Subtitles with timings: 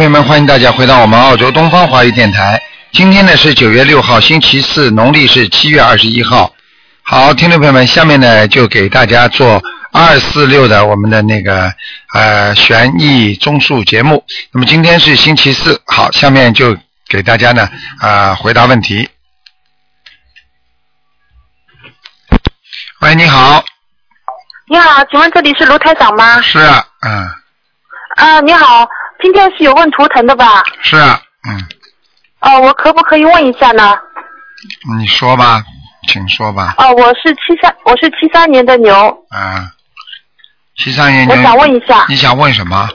[0.00, 2.58] 朋友们，欢迎大家回到我们澳洲东方华语电台。
[2.90, 6.54] 今天呢是九月六号，星期四，农历是七月二十一号。
[7.02, 11.70] 好，听众朋友们，下面呢就给大家做二四六的我们的那个
[12.14, 14.24] 呃悬疑综述节目。
[14.52, 16.74] 那么今天是星期四，好，下面就
[17.06, 19.06] 给大家呢啊、回答问题。
[23.02, 23.62] 喂，你好，
[24.66, 26.40] 你好，请问这里是卢台长吗？
[26.40, 27.28] 是啊，嗯，
[28.16, 28.88] 啊，你好，
[29.22, 30.62] 今天是有问图腾的吧？
[30.82, 31.68] 是啊，嗯，
[32.40, 33.98] 哦、我可不可以问一下呢？
[34.98, 35.62] 你说吧，
[36.08, 38.94] 请说吧，哦、我是七三，我是七三年的牛，
[39.34, 39.70] 嗯，
[40.76, 42.88] 七三年牛，我想问一下，你想问什么？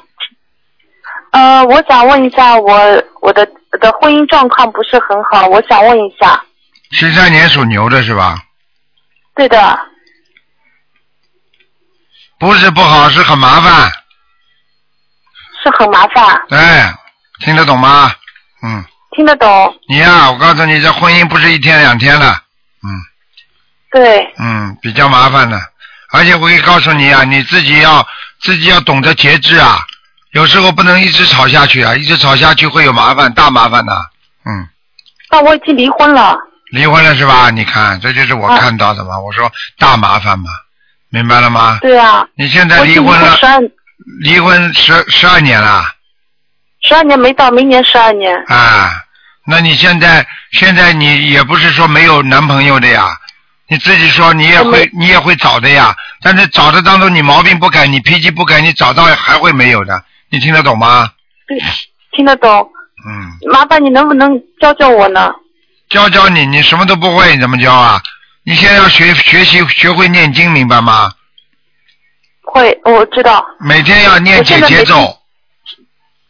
[1.31, 6.41] 呃，我想问一下我我的我的婚姻状况不是很好，我想问一下。
[6.91, 8.37] 七三年属牛的是吧？
[9.35, 9.79] 对的，
[12.39, 13.91] 不是不好，是很麻烦。
[15.65, 16.59] 是很麻烦，对，
[17.39, 18.13] 听得懂吗？
[18.61, 18.85] 嗯，
[19.15, 19.75] 听得懂？
[19.89, 22.31] 你呀、我告诉你，这婚姻不是一天两天的，
[22.83, 22.89] 嗯
[23.91, 25.59] 对，嗯，比较麻烦的。
[26.11, 28.05] 而且我可以告诉你啊，你自己要
[28.39, 29.79] 自己要懂得节制啊，
[30.33, 33.93] 有时候不能一直吵下去啊，一直吵下去会有麻烦，大麻烦的。
[34.45, 34.69] 嗯，
[35.31, 36.37] 那我已经离婚了。
[36.71, 37.49] 离婚了是吧？
[37.49, 39.17] 你看，这就是我啊看到的嘛。
[39.19, 40.45] 我说大麻烦嘛，
[41.09, 41.79] 明白了吗？
[41.81, 43.37] 对啊，你现在离婚了
[44.21, 45.83] 离婚十十二年了。
[46.81, 48.35] 十二年没到，明年十二年。
[48.47, 48.91] 啊，
[49.45, 53.07] 那你现在现在你也不是说没有男朋友的呀，
[53.67, 61.09] 你自己说你也我会你也会找的呀，但是找的当中你毛病不改，你脾气不改，你找到还会没有的，你听得懂吗？
[61.47, 61.59] 对，
[62.11, 62.69] 听得懂。
[63.07, 65.31] 嗯，麻烦你能不能教教我呢？
[65.89, 68.01] 教教你，你什么都不会，你怎么教啊？
[68.43, 71.11] 你现在要学学习学会念经，明白吗？
[72.55, 73.45] 会，我知道。
[73.59, 74.95] 每天要念姐姐咒。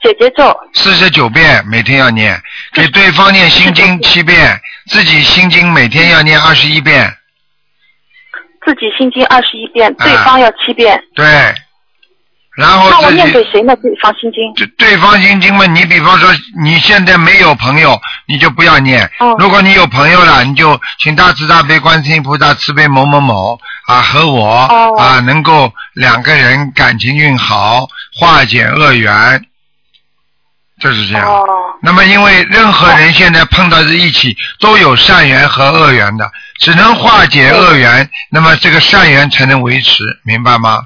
[0.02, 2.40] 姐姐咒，四十九遍，每天要念，
[2.74, 7.12] 给对方念心经七遍，自己心经每天要念二十一遍，
[8.64, 10.06] 自己心经二十一遍，啊。
[10.06, 11.02] 对方要七遍。
[11.16, 11.26] 对，
[12.56, 13.76] 然后那我自己念给谁呢？
[13.76, 14.54] 对方心经。
[14.56, 16.30] 对对方心经嘛，你比方说
[16.64, 19.10] 你现在没有朋友，你就不要念。
[19.20, 29.46] 哦如果你有朋友了，你就请大慈大悲观世音菩萨慈悲某某某啊和我、哦啊能够两个人感情运好，化解恶缘，
[30.80, 31.28] 就是这样。
[31.28, 31.44] 哦，
[31.82, 40.80] 那么，因为任何人现在碰到在一起都有善缘和恶缘的，只能化解恶缘，那么这个善缘才能维持，明白吗？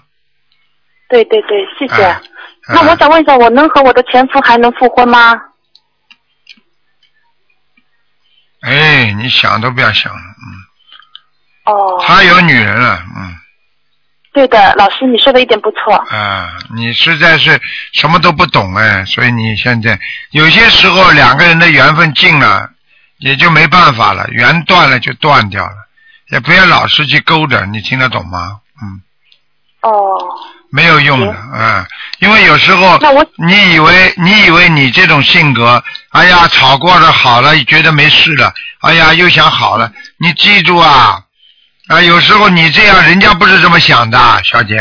[1.09, 2.03] 对对对，谢谢。
[2.03, 2.21] 啊
[2.71, 5.33] 那我想问一下，我能和我的前夫还能复婚吗？
[8.61, 13.33] 哎，你想都不要想了，嗯，哦，他有女人了，嗯，
[14.33, 15.95] 对的，老师你说的一点不错。
[15.95, 17.59] 啊，你实在是
[17.93, 19.99] 什么都不懂哎，所以你现在
[20.31, 22.69] 有些时候两个人的缘分尽了，
[23.17, 25.87] 也就没办法了，缘断了就断掉了，
[26.29, 28.59] 也不要老是去勾着，你听得懂吗？
[28.83, 29.01] 嗯，
[29.81, 30.17] 哦，
[30.71, 31.85] 没有用的，行嗯，
[32.19, 35.81] 因为有时候那我你以为你以为你这种性格，
[36.11, 41.21] 哎呀，吵过了好了，觉得没事了，哎呀，又想好了，你记住啊，
[41.87, 44.77] 啊，有时候你这样，人家不是这么想的，小姐，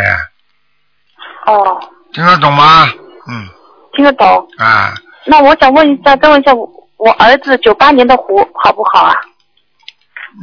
[1.47, 1.79] 哦，
[2.13, 2.89] 听得懂吗？
[3.29, 3.49] 嗯，
[3.95, 4.49] 听得懂。
[4.59, 4.93] 啊，
[5.27, 9.15] 那我想问一下，再问一下，我我儿子九八年的虎好不好啊？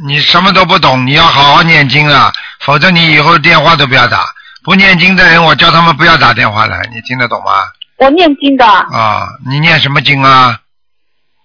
[0.06, 4.24] 你什么都不懂，你要好好念经啊，否则你以后电话都不要打。
[4.66, 7.52] 不念经的人，我叫他们不要打电话来，你听得懂吗？
[7.98, 10.60] 我念经的，啊，你念什么经啊？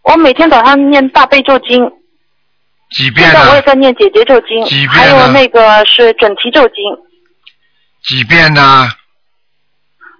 [0.02, 1.88] 我每天早上念大悲咒经，
[2.90, 3.62] 几遍现在我也？
[3.62, 6.76] 在念姐姐咒经几，遍还有那个是准提咒经。
[8.04, 8.92] 几遍呢？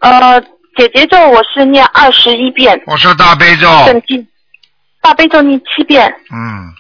[0.02, 0.40] 呃，
[0.78, 3.68] 姐姐咒我是念二十一遍，我说大悲咒。
[3.86, 4.28] 准提
[5.02, 6.08] 大悲咒念七遍。
[6.32, 6.72] 嗯，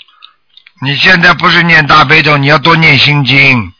[0.83, 3.73] 你现在不是念大悲咒，你要多念心经。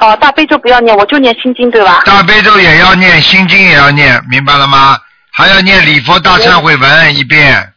[0.00, 2.00] 哦、大悲咒不要念，我就念心经，对吧？
[2.04, 4.98] 大悲咒也要念，心经也要念，明白了吗？
[5.32, 7.72] 还要念礼佛大忏悔文一遍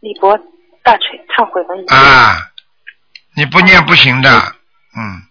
[0.00, 0.38] 礼佛
[0.82, 0.98] 大忏
[1.36, 1.98] 忏悔文一遍。
[2.00, 2.36] 啊！
[3.36, 4.30] 你不念不行的，
[4.96, 5.22] 嗯，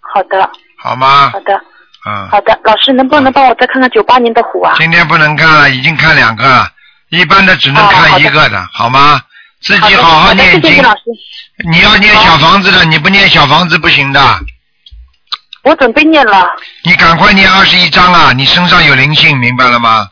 [0.00, 0.50] 好的，
[0.82, 1.38] 好吗好？
[1.40, 1.54] 的，
[2.06, 2.58] 嗯，好的。
[2.64, 4.74] 老师能不能帮我再看看九八年的虎啊？
[4.78, 6.68] 今天不能看了，已经看两个了，
[7.10, 9.20] 一般的只能看一个的，好吗？
[9.60, 11.02] 自己好，好念经谢谢老，师。
[11.70, 14.20] 你要念小房子的，你不念小房子不行的，
[15.64, 16.46] 我准备念了，
[16.82, 18.32] 你赶快念二十一章啊！
[18.32, 20.08] 你身上有灵性，明白了吗？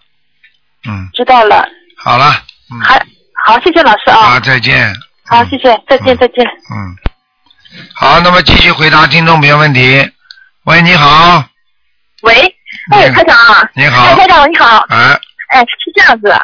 [0.89, 1.65] 嗯，知道了。
[1.97, 2.33] 好了，
[2.73, 2.99] 嗯，还
[3.45, 4.41] 好，谢谢老师啊好，。
[4.41, 4.93] 再见。
[5.27, 6.45] 好，嗯谢谢，再见，嗯再见。
[6.47, 6.97] 嗯，
[7.95, 10.11] 好，那么继续回答听众朋友问题。
[10.65, 11.45] 喂，你好，
[12.23, 12.35] 喂，
[12.91, 16.35] 哎，台长啊，你好哎，台长你好，哎，哎，是这样子。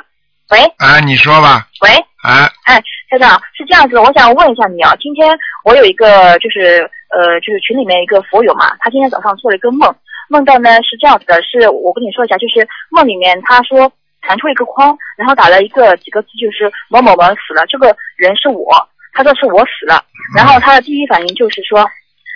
[0.51, 1.91] 喂，哎，你说吧，喂，
[2.25, 5.27] 哎，哎，台长是这样子，我想问一下你啊，今天
[5.65, 9.95] 我有一个就是呃就是群里面一个佛友嘛，他今天早上做了一个梦，
[10.29, 13.91] 梦到呢是这样子的，是我跟你说一下，就是梦里面他说
[14.21, 18.69] 弹出一个框，然后打了一个几个字，就是某某某死了，这个人是我，
[19.15, 20.05] 他说是我死了，
[20.37, 21.89] 然后他的第一反应就是说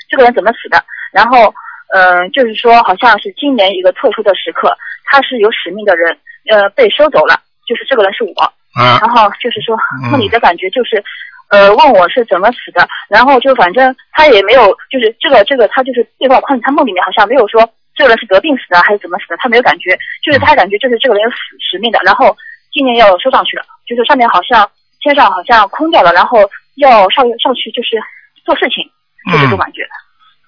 [0.09, 0.83] 这个人怎么死的，
[1.13, 1.53] 然后
[1.93, 4.75] 嗯、呃就是说好像是今年一个特殊的时刻，
[5.05, 6.17] 他是有使命的人，
[6.49, 7.37] 呃被收走了，
[7.69, 8.33] 就是这个人是我，
[8.75, 11.03] 啊，然后就是说嗯梦里的感觉就是，
[11.51, 22.37] 呃，问我是怎么死的，然后就反正他也没有，就是这个这个他就是对方框，他梦里面好像没有说这个人是得病死的还是怎么死的，他没有感觉，就是他感觉就是这个人有死使命的，然后
[22.73, 24.69] 今年要收上去了，就是上面好像
[25.01, 26.39] 天上好像空掉了，然后
[26.77, 28.01] 要上上去就是
[28.45, 28.85] 做事情，
[29.31, 29.87] 就这种感觉。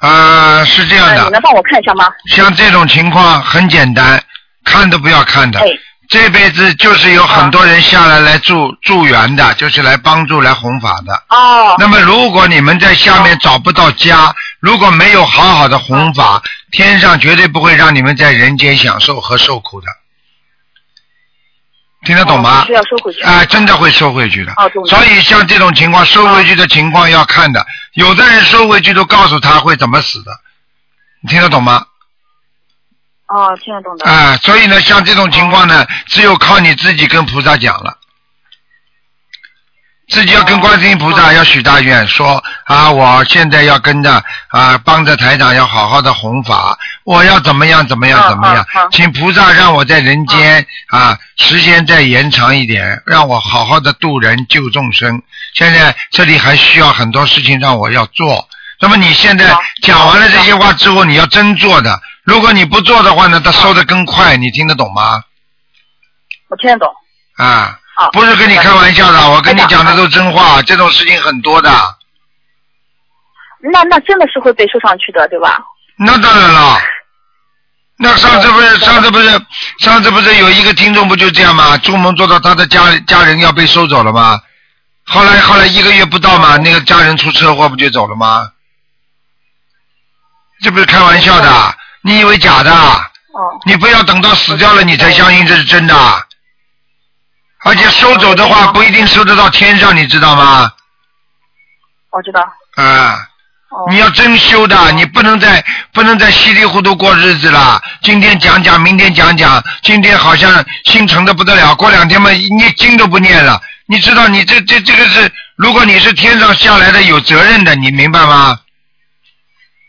[0.01, 2.09] 啊，是这样呃，你，能帮我看一下吗？
[2.27, 4.23] 像这种情况很简单，
[4.65, 5.61] 看都不要看的。
[5.61, 5.67] 哎，
[6.09, 11.15] 这辈子就是有很多人下来来助助缘的，就是来帮助、来弘法的。
[11.29, 19.87] 哦，那么，如果你们在下面找不到家，如果没有好好的弘法，天上绝对不会让你们在人间享受和受苦的。
[22.05, 22.65] 听得懂吗哦？
[22.67, 23.21] 是要收回去。
[23.23, 24.55] 啊，真的会收回去的。
[24.87, 27.67] 所以像这种情况，收回去的情况要看的。
[27.95, 30.31] 有的人收回去都告诉他会怎么死的，
[31.23, 31.87] 你听得懂吗？
[33.27, 34.05] 哦，听得懂的。
[34.11, 37.99] 啊，所以呢，像这种情况呢，只有靠你自己跟菩萨讲了。
[40.07, 55.23] 自己要跟观世音菩萨要许大愿，说啊，我现在要跟着啊，帮着台长要好好的弘法，我要怎么样怎么样嗯怎么样请菩萨让我在人间啊时间再延长一点，让我好好的度人救众生。
[55.55, 58.47] 现在这里还需要很多事情让我要做。
[58.81, 62.01] 那么你现在讲完了这些话之后，你要真做的。
[62.25, 65.23] 如果你不做的话呢，他收的更快，你听得懂吗？
[66.49, 66.89] 我听得懂。
[67.37, 71.71] 啊，好，不是跟你开玩笑的，我跟你讲的都是真话，这种事情很多的。
[73.73, 75.59] 那那真的是会被收上去的，对吧？
[75.97, 76.79] 那当然了。
[77.97, 79.29] 那上次不是上次不是
[79.79, 81.77] 上次不是有一个听众不就这样吗？
[81.79, 84.41] 做梦做到他的家家人要被收走了吗？
[85.07, 88.51] 后来后来一个月不到嘛，那个家人出车祸不就走了吗？
[90.65, 92.73] 这不是开玩笑的，你以为假的？
[92.73, 95.95] 哦，你不要等到死掉了你才相信这是真的。
[97.65, 100.71] 而且收走的话不一定收得到天上，你知道吗？
[102.11, 102.41] 我知道。
[102.77, 103.29] 啊。
[103.69, 105.63] 哦，你要真修的，你不能再
[105.93, 107.83] 不能再稀里糊涂过日子了。
[108.03, 113.61] 今天讲讲，明天讲讲，今天好像心诚的不得了，过两天嘛，念经都不念了。
[113.87, 118.59] 你知道，你这这这个是，如果你是天上下来的，有责任的，你明白吗？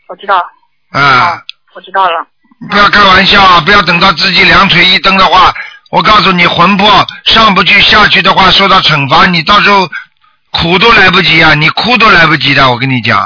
[0.08, 0.44] 我知道。
[1.00, 1.42] 啊，
[1.74, 2.26] 我知道了。
[2.70, 3.60] 不要开玩笑啊！
[3.60, 5.54] 不要等到自己两腿一蹬的话，
[5.90, 9.86] 我告诉你，魂魄上不去下去的话，受到惩罚，你到时候
[10.52, 13.18] 苦都来不及啊，你哭都来不及的，我跟你讲。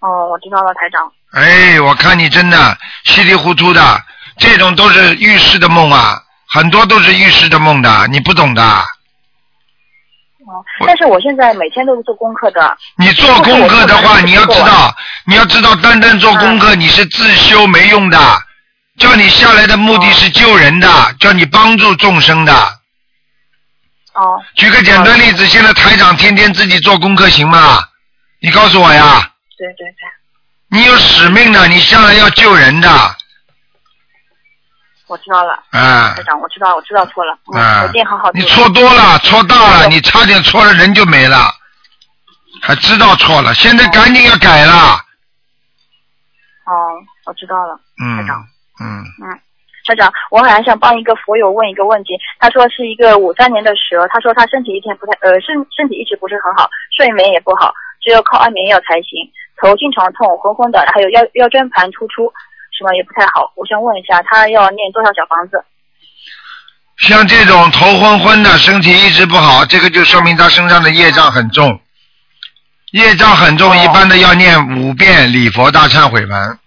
[0.00, 1.10] 哦，我知道了，台长。
[1.32, 4.04] 哎，我看你真的稀里糊涂的，
[4.36, 8.84] 这种都是预示的梦啊，很多都是预示的梦的，你不懂的。
[10.58, 12.76] 哦，但是我现在每天都是做功课的。
[12.96, 14.96] 你做功课的话，你要知啊道，
[15.26, 18.18] 你要知道，单单做功课你是自修没用的，
[18.98, 20.88] 叫你下来的目的是救人的，
[21.20, 22.52] 叫你帮助众生的。
[24.14, 27.80] 哦，举个简单例子，现在台长天天自己做功课行吗？
[28.40, 30.08] 你告诉我呀，对对对。
[30.70, 33.16] 你有使命的，你下来要救人的，
[35.08, 38.30] 我知道了，啊台长，我知道，我知道错了，嗯，啊我一定好好。
[38.32, 41.50] 你错多了，错大了，你差点错了人就没了，
[42.62, 44.72] 还知道错了，现在赶紧要改了。
[46.66, 46.92] 哦，
[47.26, 48.44] 我知道了，嗯台长。
[48.80, 49.32] 嗯，嗯
[49.86, 52.12] 台长，我还想帮一个佛友问一个问题。
[52.38, 57.72] 他说是一个五三年的蛇，他说他身体一天不太呃身身体一直不是很好，睡眠也不好，
[58.02, 59.24] 只有靠安眠药才行，
[59.56, 62.30] 头经常痛，昏昏的，还有腰腰椎盘突出，
[62.78, 63.50] 什么也不太好。
[63.56, 65.64] 我想问一下，他要念多少小房子？
[66.98, 71.80] 像这种头昏昏的，身体一直不好，这个就说明他身上的业障很重。
[72.92, 76.58] 业障很重，哦一般的要念五遍礼佛大忏悔文。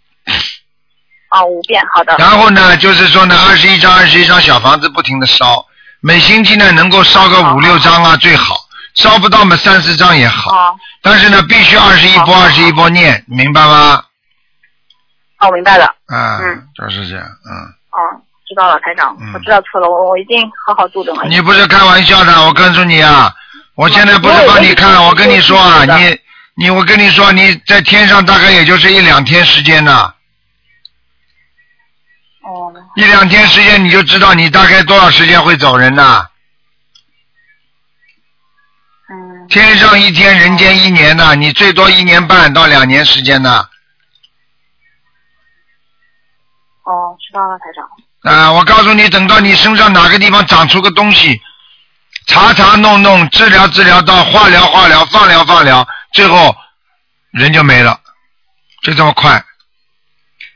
[1.30, 2.16] 啊，五遍，好的。
[2.20, 5.66] 然后呢，就是说呢，二十一张、二十一张小房子不停的烧，
[6.02, 8.56] 每星期呢能够烧个五六张啊最好，
[8.96, 10.52] 烧不到嘛三四张也好。
[10.52, 14.04] 哦，但是呢，必须二十一波、好二十一波念，明白吗？
[15.42, 15.94] 哦，我明白了。
[16.08, 16.68] 嗯，嗯。
[16.76, 17.52] 就是这样，嗯。
[17.92, 18.00] 哦，
[18.48, 21.24] 知道了，台长嗯，我知道错了，我我一定好好度的嘛。
[21.26, 23.34] 你不是开玩笑的，我告诉你啊，
[23.76, 26.20] 我现在不是帮你看，我跟你说啊，你
[26.56, 30.14] 你我跟你说，你在天上大概也就是一两天时间呢，
[32.44, 36.28] 哦，一两天时间你就知道你大概多少时间会走人呐、
[39.10, 43.68] 嗯，天上一天，人间一年呐、你最多一年半到两年时间呐、
[47.32, 47.88] 知道了，台长。
[48.24, 51.42] 啊，我告诉你，等到你身上哪个地方长出个东西，
[52.28, 56.54] 查查弄弄，治疗治疗，到化疗化疗，放疗放疗，最后
[57.32, 57.98] 人就没了，
[58.84, 59.42] 就这么快，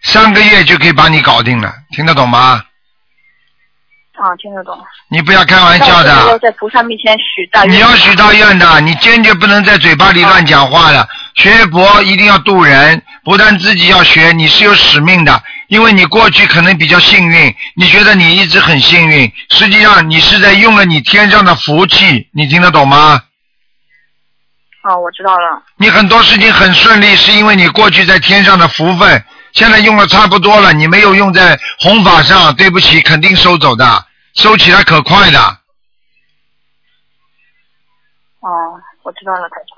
[0.03, 2.61] 三个月就可以把你搞定了，听得懂吗？
[4.17, 4.77] 啊，听得懂。
[5.09, 7.73] 你不要开玩笑的要的，在菩萨面前许大愿。
[7.73, 11.07] 你要许大愿的，你坚决不能在嘴巴里乱讲话的。
[11.35, 15.43] 学佛一定要度人，不但自己要学，你是有使命的。
[15.67, 23.23] 因为你过去可能比较幸运，你觉得你一直很幸运，实际上你是在用了你天上的福气，你听得懂吗？
[24.83, 25.63] 哦，我知道了。
[25.77, 34.05] 你很多事情很顺利，是因为你过去在天上的福分，现在用了差不多了，你没有用在弘法上，对不起，肯定收走的，
[34.35, 35.39] 收起来可快的。
[38.41, 38.49] 哦，
[39.01, 39.75] 我知道了，台长。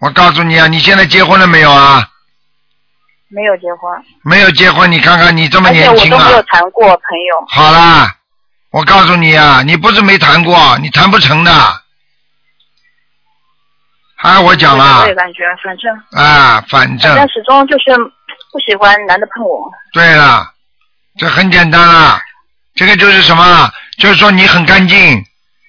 [0.00, 2.08] 我告诉你啊，你现在结婚了没有啊？
[3.34, 3.90] 没有结婚，
[4.22, 6.42] 没有结婚，你看看你这么年轻啊我都没有！
[6.44, 7.44] 谈过朋友。
[7.48, 8.14] 好啦，
[8.70, 11.52] 我告诉你啊，你不是没谈过，你谈不成的。
[14.16, 17.94] 还我讲了我也感觉，反正啊，反反正但始终就是
[18.52, 19.70] 不喜欢男的碰我。
[19.92, 20.46] 对了，
[21.18, 22.20] 这很简单啊，
[22.74, 23.70] 这个就是什么？
[23.98, 25.24] 就是说你很干净，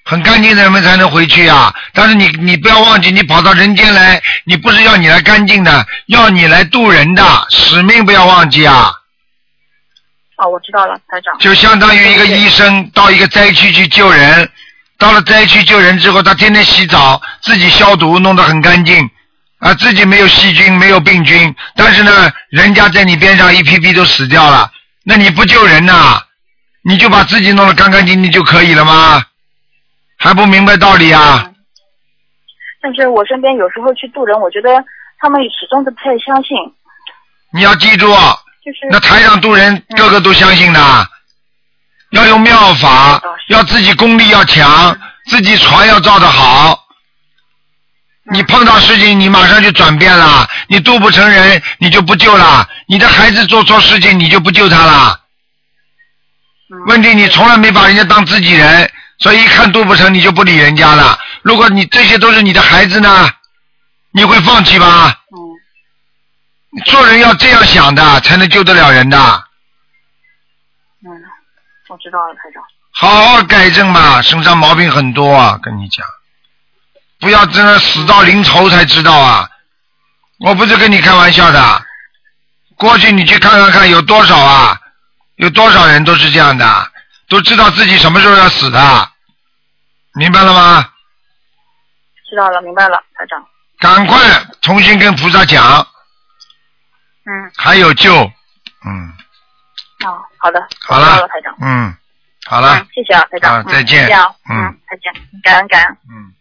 [0.06, 1.74] 很干净的人们才能回去啊。
[1.92, 8.92] 但是你你不要忘记，你跑到人间来，你不是要你来干净的，要你来渡人的，使命不要忘记啊。
[10.38, 11.38] 哦，我知道了，台长。
[11.40, 14.50] 就相当于一个医生到一个灾区去救人，
[15.00, 19.10] 到了灾区救人之后，他天天洗澡，自己消毒，弄得很干净，
[19.60, 24.70] 啊，自己没有细菌，没有病菌，但是呢，人家在你边上一批批都死掉了，
[25.06, 26.22] 那你不救人呐、
[26.84, 29.24] 你就把自己弄得干干净净就可以了吗？
[30.26, 31.44] 还不明白道理啊？
[31.46, 31.52] 嗯
[32.82, 34.70] 但是我身边有时候去渡人，我觉得
[35.18, 36.56] 他们始终都不太相信，
[37.52, 38.06] 你要记住，
[38.64, 40.80] 就是那台上渡人个个都相信的，
[42.12, 46.80] 要用妙法，要自己功力要强，自己船要造得好。
[48.32, 52.70] 你碰到事情，你马上就转变了，你渡不成人，你就不救了。
[52.88, 55.22] 你的孩子做错事情，你就不救他了。
[56.70, 58.85] 嗯问题你从来没把人家当自己人，
[59.20, 61.18] 所以一看渡不成，你就不理人家了。
[61.42, 63.30] 如果你这些都是你的孩子呢，
[64.12, 65.16] 你会放弃吗？
[65.32, 65.46] 嗯
[66.84, 69.18] 做人要这样想的，才能救得了人的。
[71.06, 71.10] 嗯，
[71.88, 72.62] 我知道了，台长。
[72.92, 76.06] 好好改正嘛，身上毛病很多啊，跟你讲，
[77.22, 79.50] 不要真的死到临头才知道啊！
[80.40, 81.86] 我不是跟你开玩笑的，
[82.76, 84.78] 过去你去看看看有多少啊，
[85.38, 86.92] 有多少人都是这样的，
[87.28, 89.10] 都知道自己什么时候要死的，
[90.14, 90.90] 明白了吗？
[92.30, 93.46] 知道了，明白了，台长。
[93.80, 94.18] 赶快
[94.62, 95.86] 重新跟菩萨讲，
[97.26, 98.14] 嗯，还有救，
[98.86, 99.14] 嗯，
[100.04, 101.28] 好，好的，好了。
[101.28, 101.56] 台长。
[101.62, 101.96] 嗯，
[102.46, 102.78] 好了。
[102.80, 103.56] 嗯，，谢谢啊，台长。
[103.56, 104.06] 嗯啊再见
[104.50, 105.14] 嗯，再见，
[105.44, 105.98] 感恩感恩。
[106.10, 106.34] 嗯，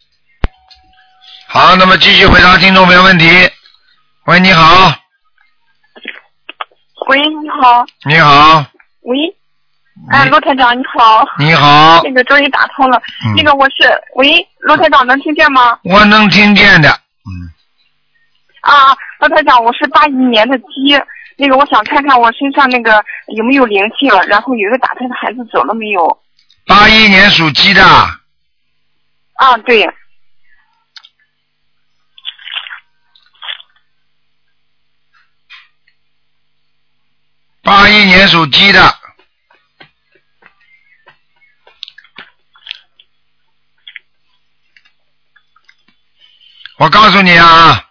[1.49, 3.26] 好，那么继续回答听众朋友问题。
[4.26, 4.95] 喂，你好，
[7.09, 8.64] 喂，你好，你好，
[9.03, 9.37] 喂，
[10.11, 13.35] 哎，你罗台长你好，你好， 那个终于打通了，嗯。
[13.37, 13.75] 那个我是
[14.17, 15.79] 喂，罗台长能听见吗？
[15.85, 17.49] 我能听见的，嗯，
[18.63, 21.01] 啊，罗台长，我是八一年的鸡，
[21.37, 23.05] 那个我想看看我身上那个
[23.37, 26.21] 有没有灵性了，然后有一个打胎的孩子走了没有？
[26.67, 27.83] 八一年属鸡的，
[29.35, 29.89] 啊，对，
[37.63, 38.81] 八一年属鸡的，
[46.78, 47.85] 我告诉你啊，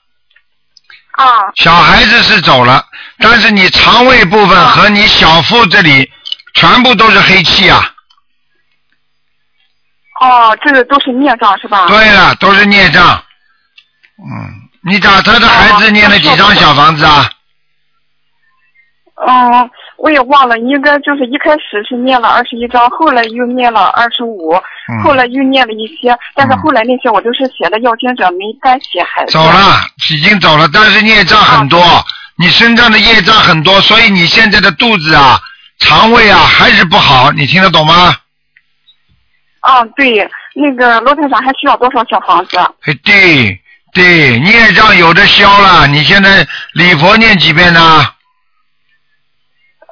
[1.14, 1.26] 啊，
[1.56, 2.86] 小孩子是走了，
[3.20, 6.12] 但是你肠胃部分和你小腹这里
[6.54, 7.94] 全部都是黑气啊。
[10.20, 11.88] 哦，这个都是孽障是吧？
[11.88, 13.24] 对了，都是孽障。
[14.18, 17.30] 嗯，你打他的孩子念了几张小房子啊？
[19.26, 19.72] 嗯，
[20.04, 24.54] 我也忘了，应该就是一开始是念了二十一章，后来又念了二十五，
[24.90, 29.32] 嗯后来又念了一些，但是后来那些我都是写的要经者，没单写孩子。
[29.32, 29.80] 走了，
[30.12, 31.82] 已经走了，但是孽障很多，
[32.38, 35.40] 你身上的业障很多，所以你现在的肚子啊、
[35.80, 38.14] 肠胃啊还是不好，你听得懂吗？
[39.62, 42.58] 啊，对，那个罗台长还需要多少小房子？
[42.58, 43.58] 哎，对
[43.94, 48.06] 对，孽障有的消了，你现在礼佛念几遍呢？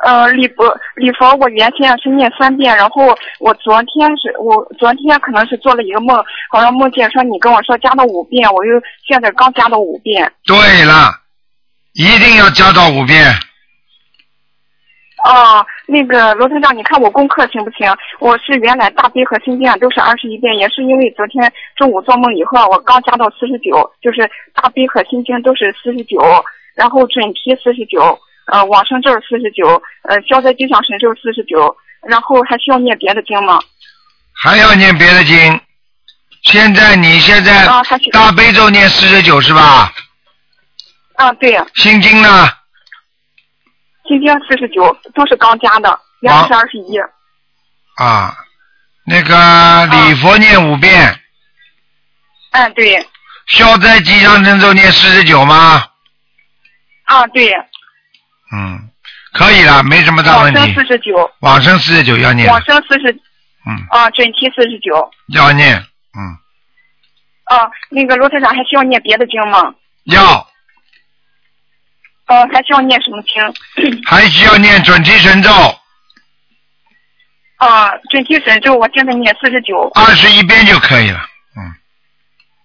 [0.03, 0.65] 呃，礼佛
[0.95, 6.15] 礼佛，我原先是念三遍，然后我昨天是我昨天可能是做了一个梦，
[6.49, 10.31] 好像梦见说你跟我说加到五遍，我又现在刚加到五遍。
[10.45, 10.55] 对
[10.85, 11.11] 了，
[11.93, 13.25] 一定要加到五遍。
[15.23, 17.87] 哦，那个罗村长，你看我功课行不行？
[18.19, 26.19] 我是原来大悲和心经都是二十一遍，也是因为昨天中午做梦以后，我刚加到四十九，就是大悲和心经都是四十九，
[26.73, 28.17] 然后准提四十九，
[28.47, 31.75] 呃，往生咒四十九，呃，消灾吉祥神咒四十九，
[32.07, 33.59] 然后还需要念别的经吗？
[34.33, 35.61] 还要念别的经。
[36.43, 39.93] 现在你现在啊，大悲咒念四十九是吧？
[41.15, 42.49] 啊，对，心经呢？
[44.07, 46.97] 心经四十九都是刚加的，原来是二十一。
[47.97, 48.35] 啊，
[49.05, 51.19] 那个礼佛念五遍，
[52.51, 53.07] 嗯，对，
[53.45, 55.85] 消灾吉祥神咒念四十九吗？
[57.03, 57.53] 啊，对，
[58.53, 58.89] 嗯，
[59.33, 60.87] 可以了，没什么大问题往生四。
[60.87, 63.11] 十九，往生四十九要念，往生四十，
[63.65, 65.09] 嗯，啊，准提四十九。
[65.33, 65.75] 要念，
[66.17, 66.19] 嗯，
[67.45, 69.73] 啊，那个罗台长还需要念别的经吗？
[70.05, 70.45] 要
[72.27, 73.41] 呃，还需要念什么经？
[74.05, 75.49] 还需要念准提神咒
[77.57, 81.19] 啊，准提神咒我现在念四十九，二十一遍就可以了，
[81.55, 81.71] 嗯，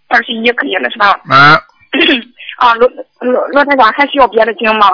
[0.09, 1.21] 二十一可以了是吧？
[1.29, 1.61] 啊，
[2.59, 2.89] 啊，罗
[3.21, 4.89] 罗罗台长还需要别的经吗？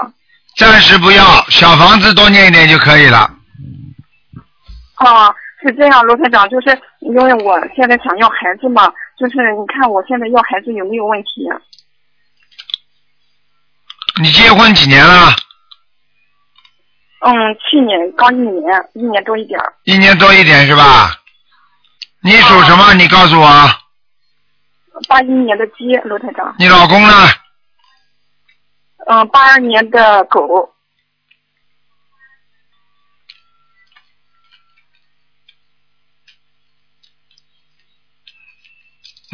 [0.55, 3.19] 暂时不要，小房子多念一点就可以了。
[4.95, 6.69] 啊，是这样，罗台长，就是
[6.99, 11.49] 因为我现在想要孩子嘛，就是你看我现在要孩子有没有问题？
[14.21, 15.33] 你结婚几年了？
[17.25, 19.73] 嗯，去年刚一年，一年多一点儿。
[19.85, 21.17] 一年多一点是吧？
[22.21, 22.93] 你属什么？
[22.93, 23.69] 你告诉我，
[25.07, 26.53] 八一年的鸡，罗台长。
[26.59, 27.09] 你老公呢？
[29.07, 30.69] 嗯，八二年的狗。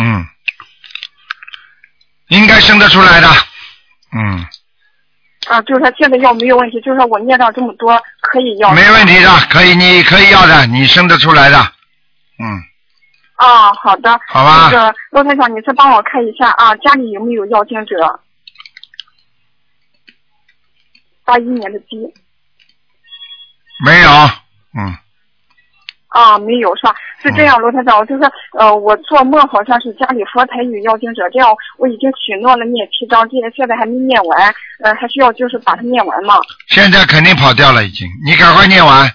[0.02, 0.26] 嗯，
[2.30, 3.28] 应该生得出来的。
[4.14, 4.46] 嗯，
[5.50, 8.74] 啊，就是说现在要没有问题，就是说我念到这么多可以要。
[8.74, 11.58] 没问题的，可以，你可以要的，你生得出来的。
[12.40, 12.64] 嗯，
[13.36, 14.10] 啊，好的。
[14.30, 18.22] 好吧那个罗台长，你再帮我看一下啊，家里有没有要经者？
[21.30, 21.96] 八一年的鸡
[23.86, 24.10] 没有。
[24.74, 24.98] 嗯，
[26.08, 26.96] 啊，没有是吧？
[27.22, 28.24] 是这样，罗台长，就是
[28.58, 36.36] 呃，我做梦好像是家里佛台有妖精者，这样我已经许诺了念七章，这现在还没念完，呃，还需要就是把它念完嘛？
[36.68, 38.08] 现在肯定跑掉了，已经。
[38.26, 39.08] 你赶快念完，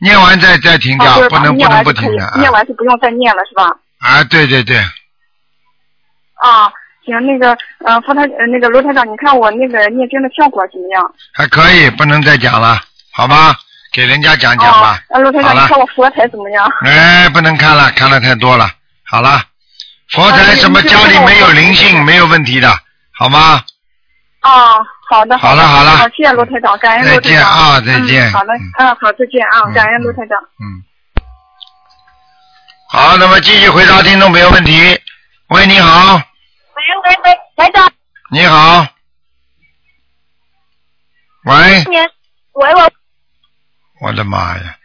[0.00, 3.64] 念完再再停啊，掉，就是不能不能不停的，念啊完就不用再念了是吧？
[3.98, 4.22] 啊！
[4.24, 6.72] 对对对，啊，
[7.04, 11.02] 行，那个呃，佛台呃那个罗台长，你看我那个念经的效果怎么样？
[11.34, 12.80] 还可以，不能再讲了，
[13.12, 13.54] 好吗？
[13.92, 16.66] 给人家讲讲吧啊。，呃，罗台长，你看我佛台怎么样？
[16.84, 18.70] 哎，不能看了，看了太多了。
[19.04, 19.42] 好了，
[20.10, 22.68] 佛台啊什么家里没有灵你性，没有问题的，
[23.12, 23.62] 好吗？
[24.40, 24.74] 啊，
[25.08, 27.22] 好的，好了好了好，谢谢罗台长，感恩罗台长。
[27.22, 30.38] 再见啊再见嗯好的嗯，嗯，好，再见啊嗯，感恩罗台长。
[30.58, 30.82] 嗯。
[32.88, 34.98] 好，那么继续回答听众朋友问题。
[35.48, 36.20] 喂，你好，
[37.04, 37.92] 喂喂喂，台长，
[38.30, 38.86] 你好。
[41.44, 41.84] 喂，
[42.52, 42.92] 喂喂
[44.00, 44.76] 我的妈呀，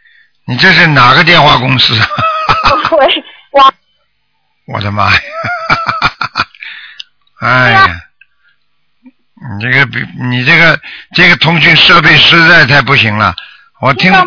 [0.44, 1.94] 你这是哪个电话公司？
[1.94, 3.72] 喂，我
[4.74, 5.20] 我的妈呀！
[7.40, 8.00] 哎呀，
[9.52, 10.80] 你这个比你这个
[11.14, 13.32] 这个通讯设备实在太不行了。
[13.80, 14.20] 我听听？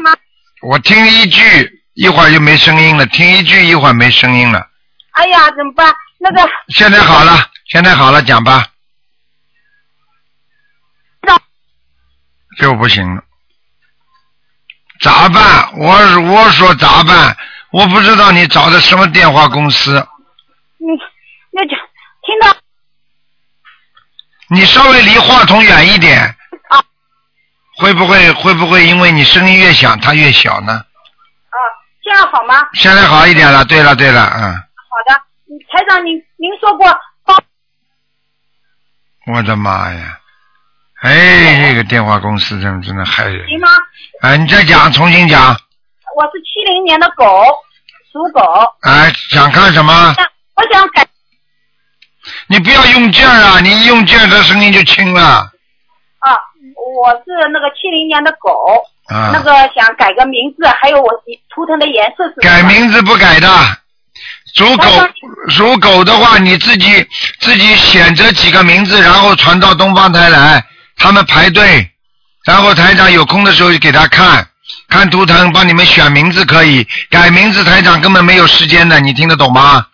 [0.62, 4.65] 我听一句，一会儿就没声音了；听一句，一会儿没声音了。
[5.12, 5.93] 哎呀，怎么办？
[6.19, 8.67] 那个现在好了，现在好了，讲吧。
[12.57, 13.23] 就不行了，
[14.99, 15.71] 咋办？
[15.77, 15.95] 我
[16.34, 17.38] 我说咋办？
[17.71, 20.05] 我不知道你找的什么电话公司，
[20.77, 20.88] 你
[21.51, 21.69] 那就
[22.23, 22.53] 听到
[24.49, 26.19] 你稍微离话筒远一点。
[26.67, 26.84] 啊
[27.77, 30.73] 会不会会不会因为你声音越响，它越小呢？
[30.73, 31.57] 啊，
[32.03, 32.67] 这样好吗？
[32.73, 33.63] 现在好一点了。
[33.63, 35.15] 对了对了，嗯，好的，
[35.47, 36.99] 嗯台长您您说过帮
[39.27, 40.17] 我的妈呀！
[41.01, 43.47] 哎，这个电话公司真真的害人。
[43.47, 43.67] 行吗？
[44.21, 45.55] 哎，你再讲，重新讲。
[46.15, 47.25] 我是七零年的狗，
[48.12, 48.41] 属狗，
[48.81, 50.13] 哎，想看什么？
[50.55, 51.07] 我想改
[52.47, 53.60] 你不要用劲儿啊！
[53.62, 55.21] 你一用劲儿，这声音就轻了。
[55.21, 56.38] 啊，
[56.97, 59.31] 我是那个七零年的狗，啊。
[59.34, 61.10] 那个想改个名字，还有我
[61.49, 63.47] 图腾的颜色是改名字不改的，
[64.56, 64.86] 属狗
[65.50, 67.08] 属狗的话，你自己
[67.40, 70.64] 自己选择几个名字，然后传到东方台来，
[70.98, 71.90] 他们排队，
[72.46, 74.48] 然后台长有空的时候就给他看，
[74.90, 79.86] 看图腾，帮你们选名字可以，改名字台长根本没有时间的，你听得懂吗？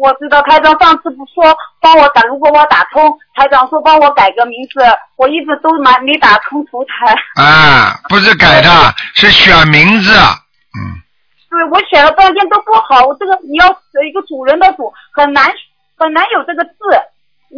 [0.00, 3.02] 我知道台长上次不说帮我打，如果我打通，
[3.34, 4.80] 台长说帮我改个名字，
[5.16, 7.42] 我一直都没没打通图台。
[7.42, 10.12] 啊，不是改的， 是选名字。
[10.14, 11.02] 嗯，
[11.50, 13.66] 对，我选了半天都不好，我这个你要
[14.06, 15.50] 一个主人的主很难
[15.96, 16.74] 很难有这个字。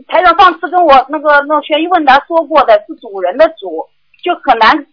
[0.06, 3.84] 台长上次跟我那个那个悬疑问答说过的是主人的主，
[4.22, 4.86] 就很难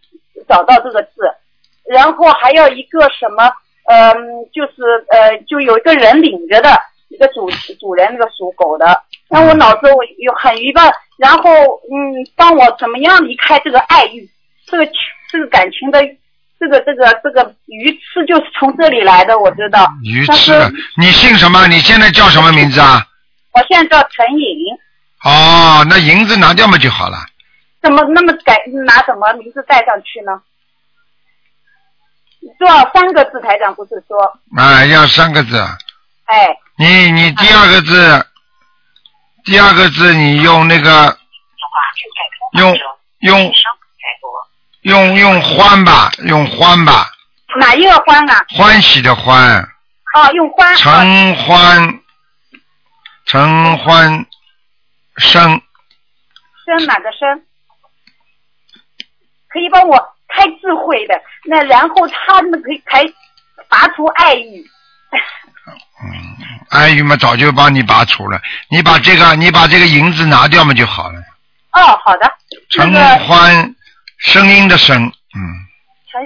[0.48, 1.32] 找到这个字。
[1.86, 3.52] 然后还要一个什么，
[3.86, 6.70] 嗯，就是呃，就有一个人领着的
[7.10, 7.48] 一个主
[7.80, 9.04] 主人，那个属狗的。
[9.30, 10.84] 让我脑子我有很郁闷，
[11.18, 14.28] 然后嗯，帮我怎么样离开这个爱欲，
[14.66, 14.92] 这个
[15.32, 16.02] 这个感情的
[16.60, 19.88] 这个这个这个鱼翅就是从这里来的，我知道。
[20.04, 21.68] 鱼但是吃的，你姓什么？
[21.68, 23.06] 你现在叫什么名字啊？
[23.54, 24.78] 我现在叫陈颖，
[25.24, 27.18] 哦，那银子拿掉嘛就好了。
[27.82, 30.42] 怎么那么改拿什么名字带上去呢？
[32.60, 33.40] 多少三个字？
[33.42, 35.58] 台长不是说，啊，要三个字。
[36.26, 38.26] 哎，你你第二个字，
[39.44, 41.18] 第二个字你用那个
[42.54, 42.76] 用
[43.20, 43.52] 用
[44.88, 47.12] 用用欢吧，用欢吧，
[47.60, 48.46] 哪一个欢啊？
[48.56, 49.62] 欢喜的欢，
[50.14, 50.74] 哦，用欢。
[50.74, 52.00] 哦陈欢，
[53.26, 54.26] 承欢
[55.18, 55.62] 生，
[56.66, 57.42] 生哪个生？
[59.50, 59.98] 可以帮我
[60.30, 63.04] 开智慧的，那然后他们可以开
[63.68, 64.66] 拔除爱欲。
[66.70, 71.20] 爱玉嘛早就帮你拔除了，你把这个你把这个银子拿掉嘛就好了。
[71.74, 72.32] 哦，好的。
[72.78, 73.76] 那陈个欢，
[74.18, 75.42] 声音的声，嗯
[76.12, 76.22] 陈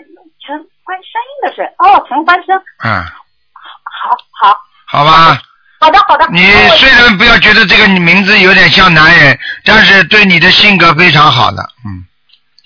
[0.45, 5.41] 陈欢声音的声，哦，陈欢声，嗯，好好好吧。
[5.79, 6.27] 好的好的。
[6.31, 6.45] 你
[6.77, 12.05] 虽然不要觉得这个名字有点像男人，但是对你的性格非常好的，嗯。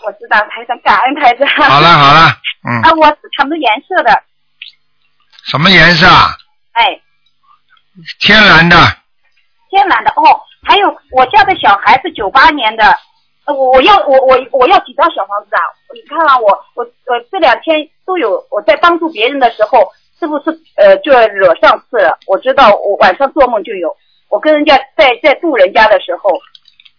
[0.06, 1.48] 我知道台长，感恩台长。
[1.70, 4.22] 好了好了，嗯啊，，我是什么颜色的？
[5.46, 6.36] 什么颜色啊？
[6.74, 7.00] 哎，
[8.20, 8.78] 天然的，
[9.70, 10.42] 天然的哦。
[10.68, 12.98] 还有我家的小孩是九八年的，
[13.46, 15.62] 呃我我要我我我要几张小房子啊？
[15.94, 22.18] 你看啊，我我我这两天都有我在帮助别人的时候，是不是呃就惹上事了？
[22.28, 23.96] 我知道我晚上做梦就有，
[24.30, 26.32] 我跟人家在在住人家的时候，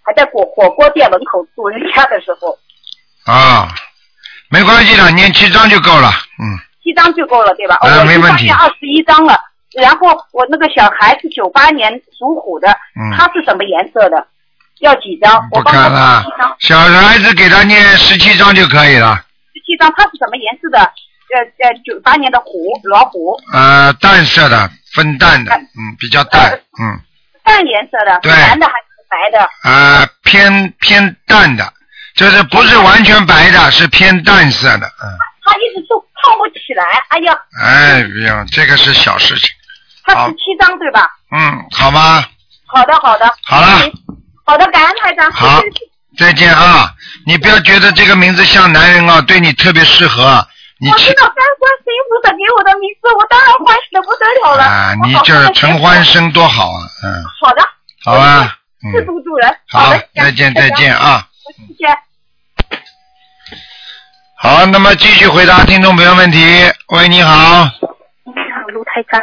[0.03, 2.57] 还在火火锅店门口住人家的时候，
[3.25, 3.69] 啊，
[4.49, 7.77] 没关系的，念七张就够了，嗯，七张就够了，对吧？
[7.83, 9.37] 呃我没问题二十一张了。
[9.75, 14.27] 然后我那个小孩是九八年属虎的，嗯他是什么颜色的？
[14.81, 15.49] 要几张？
[15.53, 19.17] 我不帮他看了七张，，小孩子给他念十七张就可以了，
[19.55, 20.79] 十七张，它是什么颜色的？
[21.29, 22.53] 呃呃，九八年的虎，
[22.85, 27.01] 老虎，呃，淡色的，分淡的，嗯，比较淡，嗯，
[27.43, 29.49] 淡颜色的，对蓝的还是白的？
[29.65, 31.73] 呃，偏偏淡的，
[32.15, 39.51] 就是不是完全白的，是偏淡色的，嗯，他一直都胖不起来，哎呀，哎，不用，这个是小事情，
[40.05, 41.11] 好他十七张对吧？
[41.33, 42.25] 嗯，好吗？
[42.67, 43.27] 好的，好的。
[43.45, 43.91] 好了
[44.47, 45.31] 好的，感恩台长。
[45.33, 45.61] 好
[46.17, 46.95] 再见啊！
[47.27, 50.47] 你不要觉得这个名字像男人啊，对你特别适合。
[50.79, 54.65] 你去我知道三观世音菩萨给我的名字，我当然欢喜的不得了了。
[54.65, 56.81] 啊，你我好就是陈欢生多好啊！
[57.05, 57.63] 嗯，好的，
[58.05, 59.55] 好吧，自嗯，度助人。
[59.69, 61.27] 好的，再见再见，啊！
[61.69, 61.99] 谢谢。
[64.39, 66.39] 好，那么继续回答听众朋友问题。
[66.89, 67.65] 喂，你好，
[68.25, 69.21] 你好，卢台长。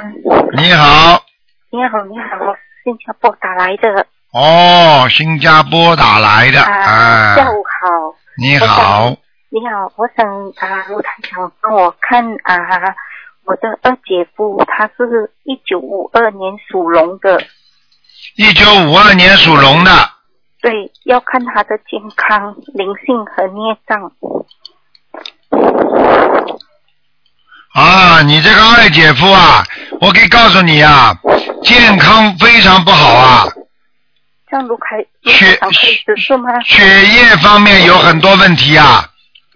[0.57, 1.23] 你好，
[1.71, 8.15] 你好，你好，新加坡打来的哦，新加坡打来的啊，下午好。
[8.35, 9.15] 你好，
[9.49, 10.25] 你好，我想
[10.57, 12.95] 啊，卢台长帮我看啊，
[13.45, 17.43] 我的二姐夫他是一九五二年属龙的，
[18.35, 19.91] 一九五二年属龙的，
[20.63, 24.11] 对，要看他的健康、灵性和孽障。
[27.75, 29.63] 啊，你这个二姐夫啊，
[30.01, 31.13] 我可以告诉你啊，
[31.61, 33.45] 健康非常不好啊，
[34.53, 36.47] 这样卢凯血台长可以指示吗？
[36.63, 39.03] 血液方面有很多问题啊，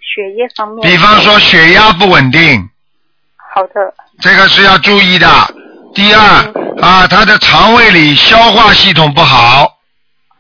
[0.02, 0.90] 血液方面。
[0.90, 2.68] 比方说血压不稳定，
[3.54, 5.28] 好的，这个是要注意的。
[5.94, 6.20] 第二
[6.82, 9.78] 啊，他的肠胃里消化系统不好，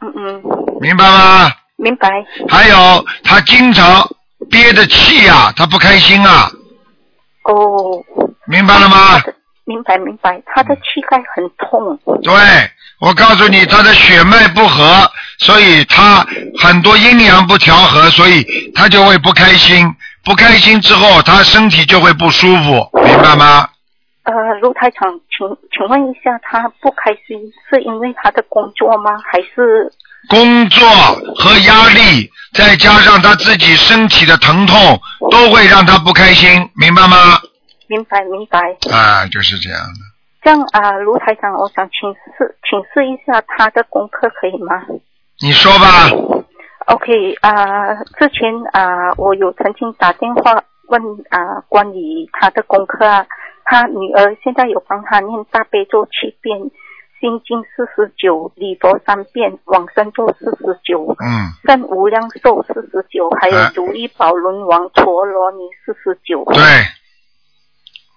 [0.01, 0.41] 嗯嗯，
[0.81, 1.51] 明白吗？
[1.75, 2.09] 明白。
[2.49, 4.09] 还有他经常
[4.49, 6.49] 憋着气呀、他不开心啊，
[7.43, 8.03] 哦，
[8.47, 9.21] 明白了吗？
[9.67, 11.99] 明白明白，他的膝盖很痛。
[12.23, 12.33] 对，
[13.01, 16.25] 我告诉你，他的血脉不和，所以他
[16.57, 19.93] 很多阴阳不调和，所以他就会不开心。
[20.23, 23.69] 不开心之后，他身体就会不舒服，明白吗？
[24.23, 27.37] 呃，卢台长，请请问一下，他不开心
[27.69, 29.11] 是因为他的工作吗？
[29.31, 29.91] 还是
[30.29, 30.89] 工作
[31.35, 34.99] 和压力，再加上他自己身体的疼痛，
[35.31, 37.39] 都会让他不开心，明白吗？
[37.87, 38.77] 明白明白？
[38.91, 39.99] 啊，就是这样的。
[40.41, 44.81] 这样啊，卢台长，我想请示请示一下他的功课可以吗
[45.41, 46.09] 你说吧
[46.87, 53.25] ，？OK 啊、之前啊、我有曾经打电话问啊、关于他的功课啊，
[53.65, 56.57] 他女儿现在有帮他念大悲咒七遍，
[57.19, 61.13] 心经四十九，礼佛三遍，往生咒四十九。
[61.19, 66.63] 嗯，圣无量寿四十九，还有啊如意宝轮王陀罗尼四十九，对，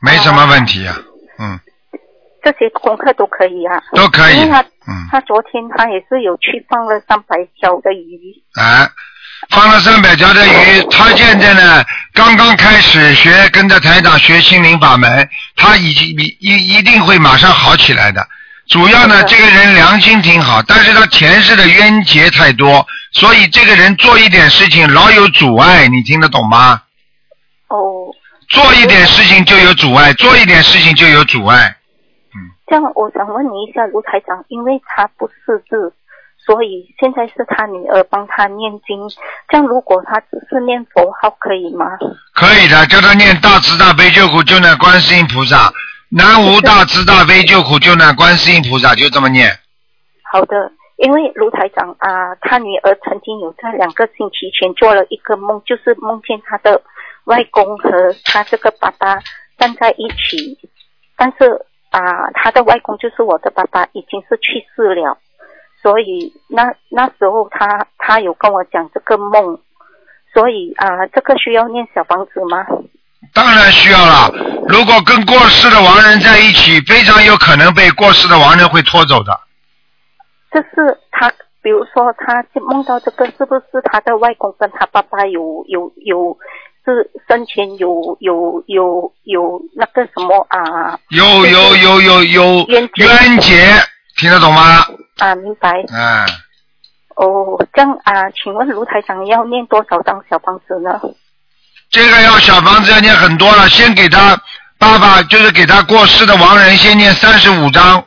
[0.01, 0.97] 没什么问题啊，
[1.39, 1.61] 嗯，
[2.43, 3.81] 这些功课都可以啊。
[3.95, 8.89] 都可以因为，他嗯，他昨天他也是有去放了三百条的鱼，哎，
[9.51, 11.85] 放了三百条的鱼，他现在呢
[12.15, 18.27] 刚刚开始学，跟着台长学心灵法门，他已经一一一定会马上好起来的。
[18.69, 26.81] 主要呢，这个人良心挺好，但是他前世的冤结太多，所以这个人做一点事情老有阻碍，你听得懂吗？
[27.69, 28.15] 哦，
[28.51, 31.77] 做一点事情就有阻碍，做一点事情就有阻碍。
[32.35, 35.93] 嗯这样我想问你一下，卢台长，因为他不识字，
[36.39, 39.11] 所以现在是他女儿帮他念经，
[39.49, 41.87] 这样如果他只是念佛号可以吗？
[42.33, 45.73] 可以的，叫他念大慈大悲救苦救难观世音菩萨，
[46.11, 49.51] 南无大慈大悲救苦救难观世音菩萨，就这么念。
[50.31, 56.81] 好的，因为卢台长啊，他女儿曾经有在两个星期前做了一个梦，就是梦见他的
[57.31, 57.91] 外公和
[58.25, 59.21] 他这个爸爸
[59.57, 60.59] 站在一起，
[61.17, 65.17] 但是啊，他的外公就是我的爸爸，已经是去世了，
[65.81, 69.61] 所以那那时候他他有跟我讲这个梦，
[70.35, 72.67] 所以啊，这个需要念小房子吗？
[73.33, 74.29] 当然需要了。
[74.67, 79.39] 如果跟过世的亡人在一起，非常有可能被过世的亡人会拖走的。
[80.51, 81.31] 这是他，
[81.63, 86.37] 比如说他梦到这个，是不是他的外公跟他爸爸有有有
[86.85, 93.67] 是生前有有有有那个什么啊有有有有有冤结冤结，
[94.17, 94.85] 听得懂吗？
[95.19, 95.35] 啊？
[95.35, 96.27] 明白嗯，
[97.17, 98.31] 哦，这样啊？
[98.31, 101.01] 请问卢台长要念多少张小房子呢？
[101.91, 104.37] 这个要小房子要念很多了，先给他
[104.79, 108.03] 爸爸，就是给他过世的亡人先念三十五张。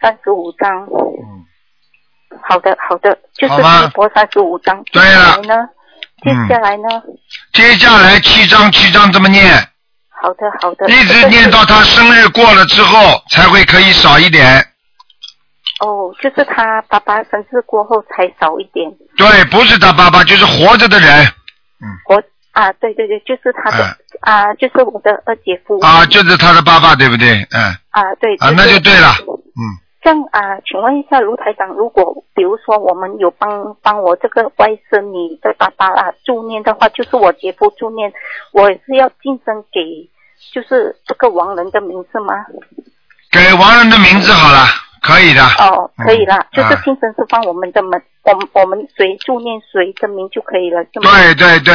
[0.00, 0.70] 三十五张。
[0.84, 1.44] 嗯，
[2.42, 4.84] 好的，好的，就是好吗念佛三十五张。
[4.92, 5.40] 对了
[6.24, 6.88] 接下来呢？
[7.52, 7.98] 接嗯下来呢？
[7.98, 9.52] 接下来七章七章这么念，
[10.08, 10.88] 好的，好的。
[10.88, 14.58] 一直念到他生日过了之后，才会可以少一点。
[15.80, 18.90] 哦，就是他爸爸生日过后才少一点。
[19.16, 21.86] 对，不是他爸爸，就是活着的人嗯。
[22.06, 23.96] 活啊，对对对，就是他的、嗯
[24.32, 27.46] 啊，就是我的二姐夫啊，就是他的爸爸，对不对？
[27.50, 29.12] 嗯，啊，对啊，那就对了。
[29.18, 29.62] 嗯，
[30.04, 38.12] 这样啊，请问一下卢台长，如果比如说我们有帮帮我这个外甥女的爸爸啊助念的话，就是我姐夫助念，
[38.52, 40.10] 我也是要晋升给
[40.52, 42.44] 就是这个亡人的名字吗？
[43.32, 44.66] 给亡人的名字好了，
[45.00, 45.40] 可以的。
[45.58, 51.10] 哦，可以了，嗯就是啊晋升是放我们的门，我们我们谁助念谁的名就可以了，是吗？
[51.10, 51.74] 对对对，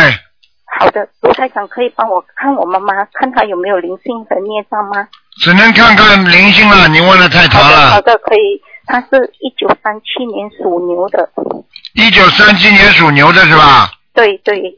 [0.77, 5.07] 好的，卢台长可以帮我看我妈妈，看她有没有灵性和孽障吗？
[5.39, 6.88] 只能看看灵性了。
[6.88, 8.02] 你问的太长好的，好。
[8.02, 8.62] 的，可以。
[8.86, 11.30] 他是一九三七年属牛的，
[11.93, 13.91] 一九三七年属牛的是吧？
[14.13, 14.75] 对对。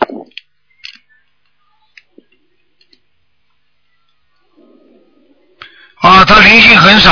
[6.01, 7.11] 啊，他灵性很少，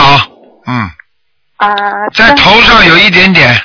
[0.65, 0.89] 嗯，
[1.57, 3.55] 啊，在头上有一点点。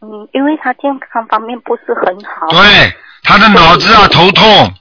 [0.00, 2.46] 嗯，因为他健康方面不是很好。
[2.48, 4.72] 对，他的脑子啊头痛，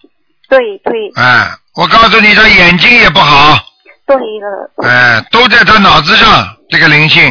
[0.47, 3.57] 对对哎，我告诉你，他眼睛也不好，
[4.07, 7.21] 对了，哎，都在他脑子上这个灵性。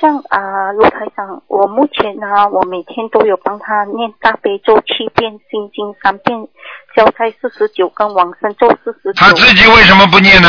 [0.00, 6.38] 像啊，卢台长，我目前呢，我每天都有帮他念大悲咒七遍，心经三遍，
[6.94, 9.32] 消灾四十九跟往生咒四十九他。
[9.32, 10.48] 自己为什么不念呢？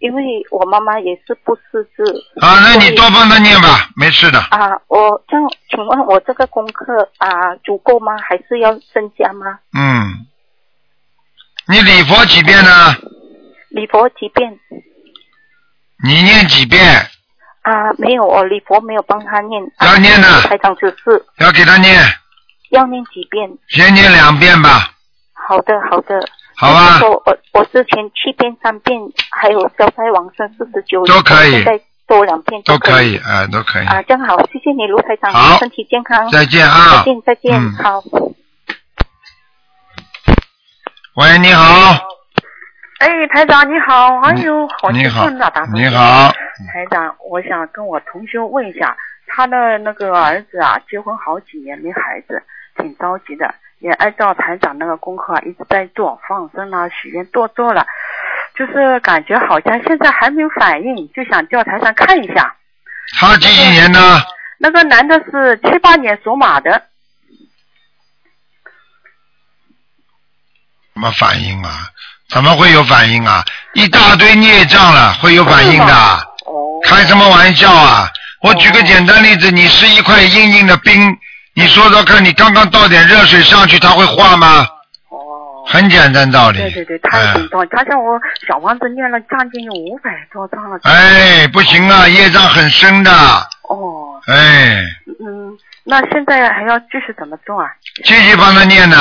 [0.00, 2.04] 因为我妈妈也是不识字。
[2.42, 4.38] 啊，那你多帮他念吧，没事的。
[4.50, 8.18] 啊，我这样，请问我这个功课啊足够吗？
[8.28, 9.60] 还是要增加吗？
[9.72, 10.26] 嗯，
[11.68, 12.70] 你礼佛几遍呢？
[13.74, 14.58] 礼佛几遍？
[16.04, 16.80] 你念几遍？
[17.62, 19.62] 啊，没有，哦礼佛没有帮他念。
[19.80, 22.00] 要念的啊台长指示要给他念，
[22.70, 23.50] 要念几遍？
[23.68, 24.92] 先念两遍吧，
[25.32, 26.20] 好的，好的。
[26.56, 33.86] 好吧我我之前七遍、三遍，还有消灾往生四十九，都可以再多两遍都可以，啊，都可以。
[33.86, 38.00] 啊，这样好，谢谢你，卢台长，好身体健康，再见啊再见，再见，嗯好。
[41.16, 41.98] 喂，你好，
[43.04, 46.32] 哎，台长你好，哎呦，好你好兴奋呐，打通你好，
[46.72, 52.42] 台长，我想跟我同学问一下，他的那个儿子啊，结婚好几年没孩子，
[52.76, 57.86] 挺着急的，也按照台长那个功课啊一直在做，放生啦、许愿多做了，
[58.56, 62.56] 就是感觉好像现在还没有反应，就想叫台上看一下。
[63.20, 63.98] 他几几年呢？
[64.56, 66.70] 那个男的是七八年属马的，
[70.94, 71.70] 什么反应啊？
[72.28, 73.44] 怎么会有反应啊？
[73.74, 75.94] 一大堆孽障了，会有反应的。
[76.46, 78.08] 哦，开什么玩笑啊！
[78.42, 81.16] 我举个简单例子，你是一块硬硬的冰，
[81.54, 84.66] 你说说看，你刚刚倒点热水上去，它会化吗？
[85.08, 85.16] 哦，
[85.66, 86.58] 很简单道理。
[86.58, 90.78] 对对对，他也挺哎多，他像我小王子念了将近有五百多章了。
[90.82, 93.10] 哎，不行啊，业障很深的。
[93.68, 94.84] 哦，哎，
[95.24, 97.68] 嗯，那现在还要继续怎么做啊？
[98.04, 98.96] 继续帮他念呢。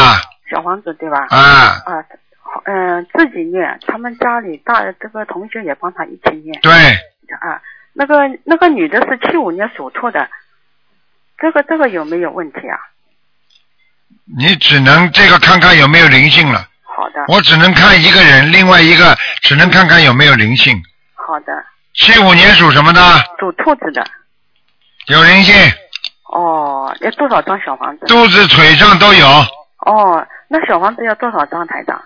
[0.49, 1.25] 小王子对吧？
[1.31, 1.99] 啊，啊，
[2.53, 6.71] 好嗯、自己念，他们家里大这个同学也帮他一起念对，
[7.41, 7.59] 啊。
[7.93, 10.29] 那个那个女的是七五年属兔的，
[11.39, 12.77] 这个这个有没有问题啊？
[14.37, 16.67] 你只能这个看看有没有灵性了。
[16.83, 20.79] 好的，我只能看一个人，另外一个只能看看有没有灵性。
[21.15, 23.01] 好的，七五年属什么的？
[23.39, 24.05] 属兔子的。
[25.07, 25.55] 有灵性，
[26.25, 28.05] 哦，要多少张小房子？
[28.05, 29.27] 肚子、腿上都有。
[29.87, 31.99] 哦，那小房子要多少张台长？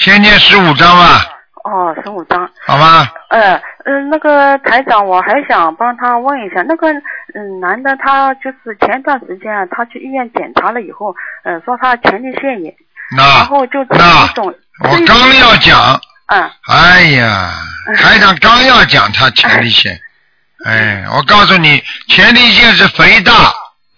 [0.00, 1.26] 先念十五章吧，
[1.64, 2.48] 哦，十五张。
[2.66, 3.06] 好吗？
[3.28, 6.90] 呃嗯，那个台长，我还想帮他问一下，那个
[7.34, 12.74] 嗯男的他就是前段时间啊，他去医院检查了以后，呃说他前列腺炎，
[13.16, 14.46] 然后就吃那一种，
[14.84, 17.50] 我刚要讲，嗯哎呀，
[17.96, 19.98] 台长刚要讲他前列腺，
[20.66, 23.32] 哎，我告诉你，前列腺是肥大，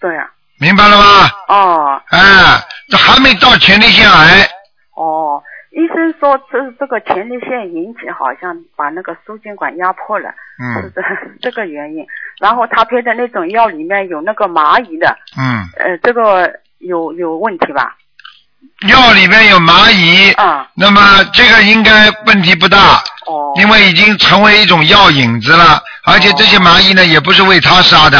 [0.01, 0.25] 对啊，
[0.59, 1.29] 明白了吗？
[1.47, 2.19] 哦哎，
[2.89, 4.47] 这还没到前列腺癌，
[4.95, 5.41] 哦，
[5.73, 11.01] 医生说这这个前列腺引起好像把那个输精管压迫了，是 嗯这
[11.49, 12.05] 这个原因，
[12.39, 17.95] 然后他配的那种药里面有那个蚂蚁的，嗯，呃，这个有有问题吧？
[18.87, 21.01] 药里面有蚂蚁，啊，那么
[21.33, 22.77] 这个应该问题不大，
[23.25, 28.19] 哦，因为已经成为一种药引子了，而且这些蚂蚁呢也不是为他杀的，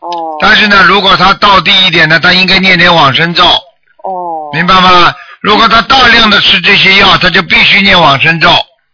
[0.00, 3.44] 哦，但是呢，如果他到地一点呢，他应该念点往生咒，
[4.02, 5.14] 哦，明白吗？
[5.44, 8.48] 如果他大量的吃这些药，他就必须念往生咒。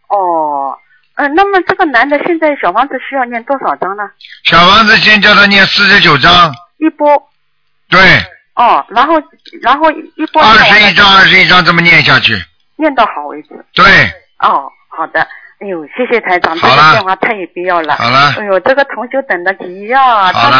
[0.08, 0.76] 哦，
[1.14, 4.02] 呃，那么这个男的现在小房子需要念多少章呢？
[4.42, 7.06] 小房子先叫他念四十九章，一波，
[7.88, 8.00] 对，
[8.56, 9.14] 哦，然后
[9.62, 12.36] 然后一波二十一章，二十一章这么念下去，
[12.74, 13.50] 念到好为止。
[13.72, 13.84] 对，
[14.40, 15.24] 哦，好的。
[15.60, 17.94] 哎呦，谢谢台长，这个电话太有必要了。
[17.96, 20.56] 好了哎呦，这个同学等的急呀、他好了，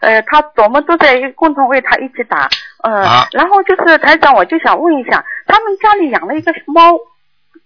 [0.00, 2.48] 呃，他我们都在共同为他一起打，
[2.82, 6.92] 呃，然后就是台长，我就想问一下，他们家里养了一个猫，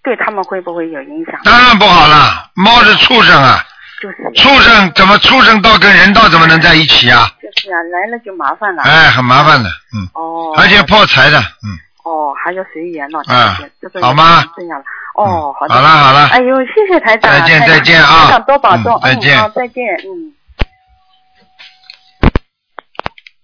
[0.02, 1.40] 对他们会不会有影响？
[1.44, 3.58] 当然不好了，猫是畜生啊，
[4.02, 7.26] 就是畜生怎么畜生道跟人道怎么能在一起啊？
[7.42, 8.82] 就是啊，来了就麻烦了。
[8.82, 10.52] 哎，很麻烦的，嗯，哦。
[10.58, 11.72] 而且破财的，嗯，
[12.04, 14.84] 哦，还要随缘了，嗯这个这个好吗这样了。
[15.16, 15.74] 哦，好的。
[15.74, 17.30] 好了好了哎呦，谢谢台长。
[17.32, 18.94] 再见再见啊台长多保重。
[18.96, 19.84] 嗯再见再见。
[20.04, 20.32] 嗯。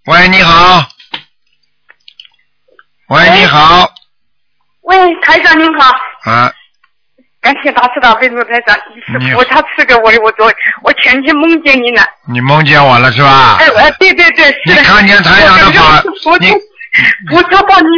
[0.07, 0.85] 喂，你好，
[3.09, 3.89] 喂，你好，
[4.81, 6.53] 喂，台长您好，啊，
[7.41, 13.59] 感谢大慈大悲卢台长，你是菩萨赐给我的，我昨我前天梦见你了，你梦见我了是吧？
[13.61, 16.51] 哎，我对对对，你是的，看见台长的法我你
[17.31, 17.89] 菩萨把您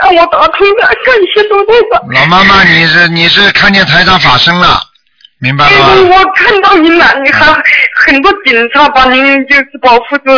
[0.00, 2.08] 让我打通的，感谢卢台长。
[2.12, 4.80] 老妈妈，你是你是看见台长法身了，
[5.38, 5.88] 明白吗？
[6.10, 7.46] 我看到您了，你还
[8.06, 10.30] 很多警察把您就是保护住。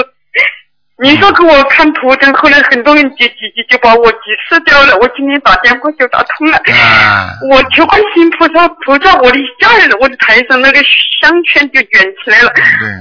[1.02, 4.96] 您说给我看图腾，后来很多人就就就就把我急死掉了。
[4.98, 6.56] 我今天打电话就打通了。
[6.72, 10.78] 啊，我求观世音菩萨，菩萨我的家人，我的台上那个
[11.20, 12.52] 香圈就卷起来了，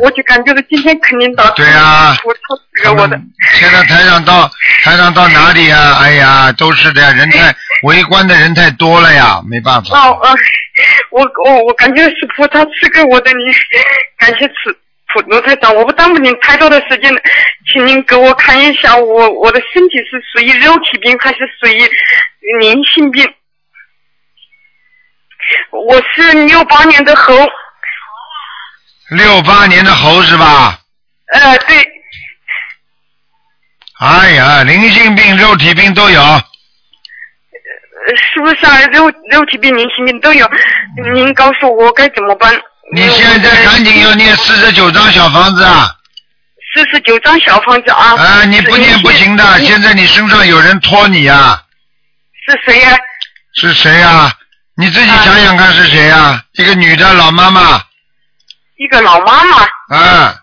[0.02, 2.40] 我就感觉到今天肯定打通对啊菩萨
[2.76, 3.20] 赐给我的。
[3.54, 4.50] 现在台上到
[4.84, 7.54] 台上到哪里呀、哎呀，都是的呀，人太
[7.84, 9.96] 围观的人太多了呀，没办法。
[9.96, 10.36] 哦哦，
[11.12, 13.54] 我我我感觉是菩萨赐给我的，你
[14.18, 14.76] 感谢慈
[15.12, 17.22] 普罗台长，我不耽误您太多的时间了，
[17.72, 21.80] 请您给我看一下我我的身体是属于肉体病还是属于
[22.60, 23.24] 灵性病？
[25.72, 27.36] 我是六八年的猴，
[29.10, 30.80] 六八年的猴是吧？
[31.34, 31.78] 呃，对，
[34.00, 36.22] 哎呀，灵性病、肉体病都有。
[36.22, 38.82] 呃是不是啊？
[38.92, 40.50] 肉肉体病、灵性病都有，
[41.14, 42.54] 您告诉我该怎么办？
[42.92, 45.90] 你现在赶紧要念四十九张小房子啊！
[46.76, 48.16] 四十九张小房子啊！
[48.18, 51.62] 啊，你不念不行的，现在你身上有人拖你呀、
[52.46, 52.98] 是谁呀、
[53.56, 54.32] 是谁呀、
[54.76, 57.82] 你自己想想看是谁呀、一个女的老妈妈，
[58.78, 60.36] 一个老妈妈，啊，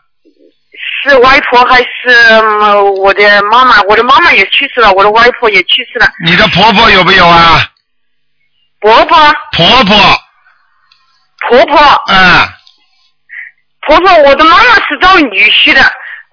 [1.03, 3.81] 是外婆还是、嗯我的妈妈？
[3.83, 6.09] 我的妈妈也去世了，我的外婆也去世了。
[6.25, 7.69] 你的婆婆有没有啊？
[8.81, 9.19] 婆婆、
[9.53, 9.97] 婆婆，
[11.51, 12.49] 婆婆、嗯，
[13.89, 15.83] 婆婆，我的妈妈是做女婿的，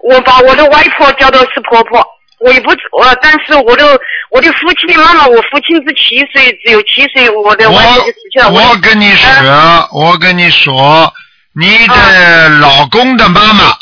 [0.08, 2.06] 我把我的外婆叫的是婆婆。
[2.40, 3.84] 我也不知我，但是我的
[4.30, 8.48] 我的父亲的妈妈，我父亲是七岁，只有七岁，我的外婆就死去了。
[8.48, 11.12] 我我跟你说，嗯我跟你说，
[11.52, 13.76] 你的老公的妈妈，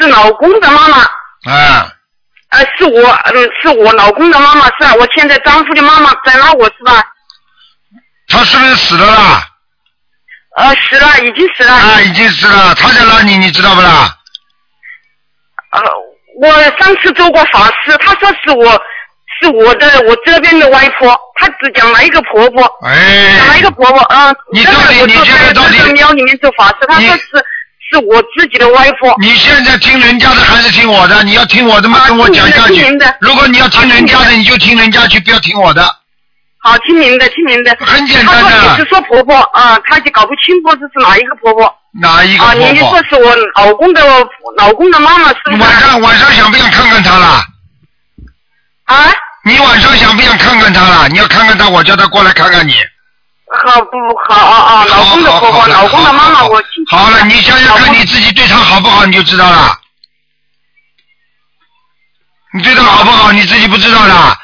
[0.00, 0.98] 是老公的妈妈，
[1.52, 1.92] 啊，
[2.50, 4.94] 呃，是我，嗯，是我老公的妈妈，是啊？
[4.98, 7.04] 我现在丈夫的妈妈在拉我是吧？
[8.26, 9.47] 他是不是死了啦？
[10.58, 11.72] 呃，死了，已经死了。
[11.72, 14.12] 啊，已经死了，他在拉你，你知道不啦？
[15.70, 15.80] 呃，
[16.40, 18.72] 我上次做过法事，他说是我
[19.40, 27.22] 是我的我这边的外婆，他只讲了一个婆婆，哎，讲了一个婆婆，啊、你到底你现在到底这个庙里面做法事，他说是
[27.90, 29.14] 是我自己的外婆。
[29.20, 31.22] 你现在听人家的还是听我的？
[31.22, 32.00] 你要听我的吗？
[32.00, 32.84] 啊跟我讲下去。
[33.20, 35.88] 如果你要听人家的，你就听人家去，不要听我的。
[36.68, 37.74] 好，听您的，听您的。
[37.80, 42.52] 很简单的他说你是说婆婆啊、他就搞不清楚这是哪一个婆婆哪一个啊？
[42.52, 43.02] 婆婆您就说？
[43.08, 44.02] 是我老公的
[44.58, 45.56] 老公的妈妈是？
[45.58, 47.42] 晚上晚上想不想看看她啦？
[48.84, 49.10] 啊？
[49.44, 51.08] 你晚上想不想看看她啦？
[51.08, 52.74] 你要看看她，我叫她过来看看你。
[53.64, 53.96] 好不
[54.28, 54.84] 好啊啊！
[54.84, 59.74] 老公的婆婆，老公的妈妈，我好了，你想想看你自己对她好不好，你就知道了。
[62.52, 64.38] 你对她好不好，你自己不知道的。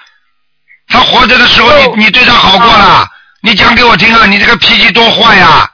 [0.95, 3.07] 她活着的时候，哦你你对他好过了。
[3.43, 5.69] 你讲给我听啊，你这个脾气多坏呀、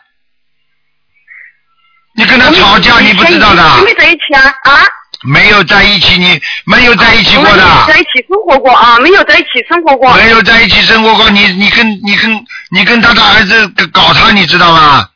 [2.17, 3.77] 你跟他吵架，你不知道的。
[3.79, 4.83] 没没在一起啊啊！
[5.23, 10.13] 没有在一起，你没有在一起过的没有，在一起生活过啊，没有在一起生活过。
[10.17, 11.29] 没有在一起生活过。
[11.31, 15.07] 你你跟你跟你跟他的儿子搞他，你知道吗？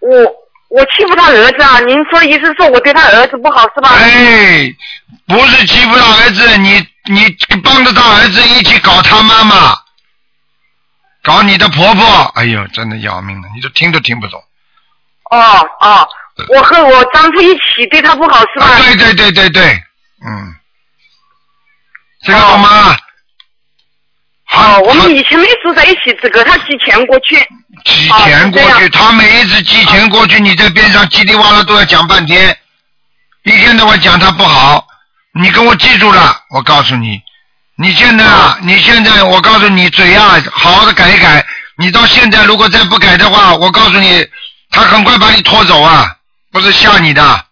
[0.00, 0.10] 我
[0.74, 1.80] 我欺负他儿子啊！
[1.80, 3.90] 您说意思说我对他儿子不好是吧？
[3.90, 4.74] 哎，
[5.26, 9.76] 不是欺负他儿子，你你帮着他儿子一起搞他妈妈，
[11.22, 12.04] 搞你的婆婆。
[12.36, 14.42] 哎呦，真的要命了，你都听都听不懂。
[15.30, 15.38] 哦
[15.80, 16.08] 哦，
[16.48, 18.66] 我和我丈夫一起对他不好是吧？
[18.66, 19.62] 啊，对对对对对，
[20.26, 20.54] 嗯，
[22.22, 22.96] 这个懂吗？
[24.44, 27.36] 好，哦，我们以前没住在一起，只给他寄钱过去。
[27.84, 32.56] 寄钱过去，他每一次寄钱过去，你在边上叽里哇啦都要讲半天，
[33.44, 34.86] 一天到晚讲他不好，
[35.40, 37.20] 你跟我记住了，我告诉你，
[37.76, 41.44] 你现在啊，你现在我告诉你嘴啊，好好的改一改，
[41.76, 44.26] 你到现在如果再不改的话，我告诉你，
[44.70, 46.16] 他很快把你拖走啊，
[46.50, 47.44] 不是吓你的，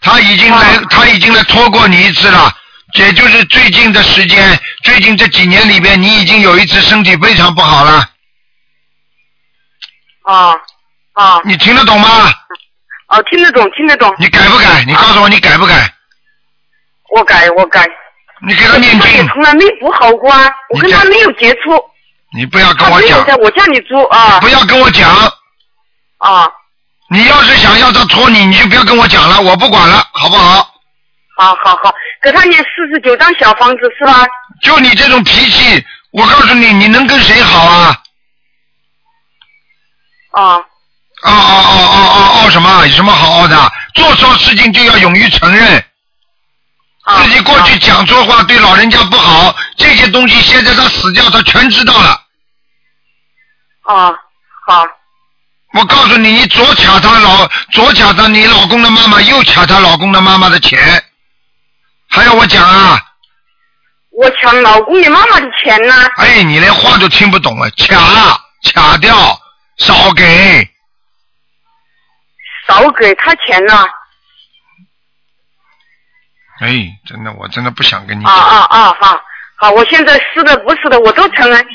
[0.00, 2.54] 他已经来，他已经来拖过你一次了。
[2.94, 8.06] 也就是最近的时间，最近这几年里边，你已经有一次身体非常不好了。
[10.24, 10.54] 啊
[11.14, 12.08] 啊你听得懂吗？
[13.08, 14.14] 哦，听得懂，听得懂。
[14.18, 14.84] 你改不改？
[14.86, 15.92] 你告诉我你改不改？
[17.14, 17.86] 我改，我改。
[18.46, 21.78] 你给他念经，从来没不好过啊，我跟他没有接触，
[22.34, 25.08] 你不要跟我讲，我家里住啊不要跟我讲。
[26.18, 26.48] 啊，
[27.10, 30.68] 你要是想要他拖你，你就不要跟我讲了，我不管了，好不好？
[31.36, 34.26] 好好好，给他念四十九张小房子是吧？
[34.62, 37.96] 就你这种脾气，我告诉你，你能跟谁好啊？
[40.32, 40.56] 啊
[41.24, 42.86] 哦哦哦哦哦哦什么？
[42.86, 43.72] 有什么好傲的？
[43.94, 45.84] 做错事情就要勇于承认。
[47.04, 52.10] 啊自己过去讲错话，对老人家不好，这些东西现在他死掉，他全知道了。
[53.84, 54.12] 啊
[54.66, 54.86] 好
[55.74, 61.02] 我告诉你，你左卡他老，左卡他你老公的妈妈，右卡他老公的妈妈的钱，
[62.08, 63.00] 还要我讲啊？
[64.10, 68.38] 我抢老公的妈妈的钱呢、哎，你连话都听不懂啊，卡
[68.72, 69.40] 卡掉，
[69.82, 70.24] 少给，
[72.68, 73.74] 少给他钱呢、
[76.60, 79.20] 哎，真的，我真的不想跟你啊啊啊好
[79.56, 81.66] 好，我现在是的不是的我都承认，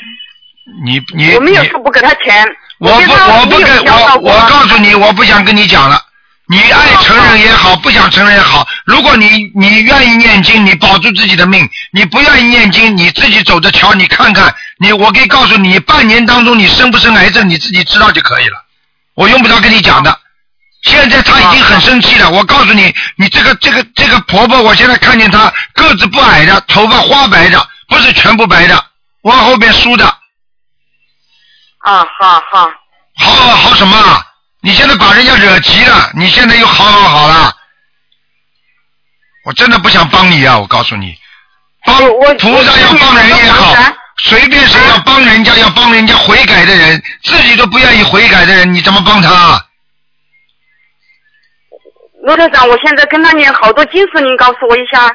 [0.84, 2.46] 你你你我没有说不给他钱，
[2.78, 6.02] 我不我不跟没有交道我我告诉你，我不想跟你讲了。
[6.50, 13.92] 你爱承认也好，不想承认也好，如果你你愿意念经，你保住自己的命；你不愿意念经，你自己走着瞧。
[13.92, 18.64] 你看看，你我可以告诉你，半年当中你生不生癌症，你自己知道就可以了。
[19.14, 20.18] 我用不着跟你讲的。
[20.84, 28.86] 现在她已经很生气了，我告诉你，你这个这个这个婆婆，我现在看见她个子不矮的，头发花白的，不是全部白的，
[29.22, 30.06] 往后边梳的。
[30.06, 32.70] 啊好好
[33.16, 34.24] 好好好什么啊？
[34.60, 37.54] 你现在把人家惹急了，你现在又好好好了。
[39.44, 40.58] 我真的不想帮你啊！
[40.58, 41.16] 我告诉你，
[41.84, 41.96] 帮
[42.36, 43.74] 菩萨要帮人也好，
[44.18, 49.64] 随便谁要帮人家要帮人家悔改的人，自己都不愿意悔改的人，你怎么帮他？
[52.24, 55.10] 罗队长，我现在跟他念好多经书，您告诉我一下。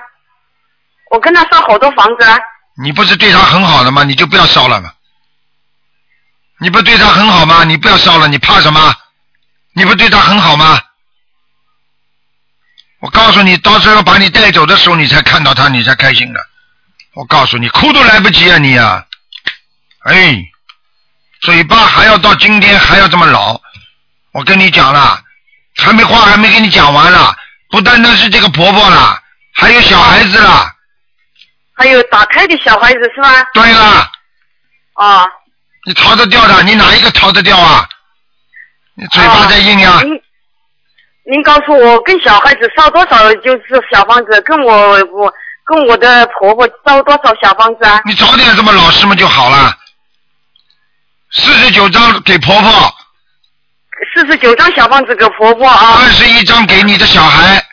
[1.12, 2.40] 我跟他烧好多房子啊。
[2.82, 4.04] 你不是对他很好的吗？
[4.04, 4.92] 你就不要烧了嘛。
[6.60, 7.64] 你不对他很好吗？
[7.66, 8.96] 你不要烧了，你怕什么？
[9.74, 10.80] 你不对他很好吗？
[13.00, 16.40] 我告诉你，到时候把你带走的时候，你才看到他，你才开心的。
[17.16, 19.06] 我告诉你，哭都来不及啊你啊！
[20.06, 20.42] 哎，
[21.42, 23.60] 嘴巴还要到今天还要这么老。
[24.32, 25.22] 我跟你讲了，
[25.76, 27.36] 还没话还没跟你讲完了，
[27.70, 29.22] 不单单是这个婆婆了，
[29.54, 30.72] 还有小孩子了。
[31.76, 33.44] 还有打胎的小孩子是吧？
[33.54, 34.10] 对了，
[34.94, 35.28] 啊。
[35.86, 37.88] 你逃得掉的，你哪一个逃得掉啊？
[38.96, 40.22] 你嘴巴在硬呀、啊您
[41.26, 45.34] 您告诉我，跟小孩子烧多少就是小房子，跟我我
[45.66, 48.02] 跟我的婆婆烧多少小房子啊？
[48.06, 49.74] 你早点这么老实嘛就好了。
[51.32, 52.94] 四十九张给婆婆，
[54.14, 57.66] 四十九张小房子给婆婆啊，二十一张给你的小孩。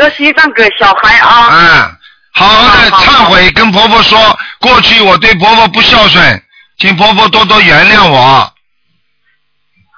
[0.00, 1.50] 二十一张给小孩啊。
[1.52, 1.96] 嗯，
[2.32, 4.18] 好好的忏悔，跟婆婆说，
[4.58, 6.42] 过去我对婆婆不孝顺，
[6.78, 8.50] 请婆婆多多原谅我，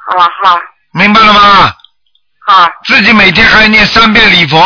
[0.06, 0.60] 好好。
[0.92, 1.72] 明白了吗？
[2.46, 2.70] 好。
[2.84, 4.58] 自己每天还念三遍礼佛，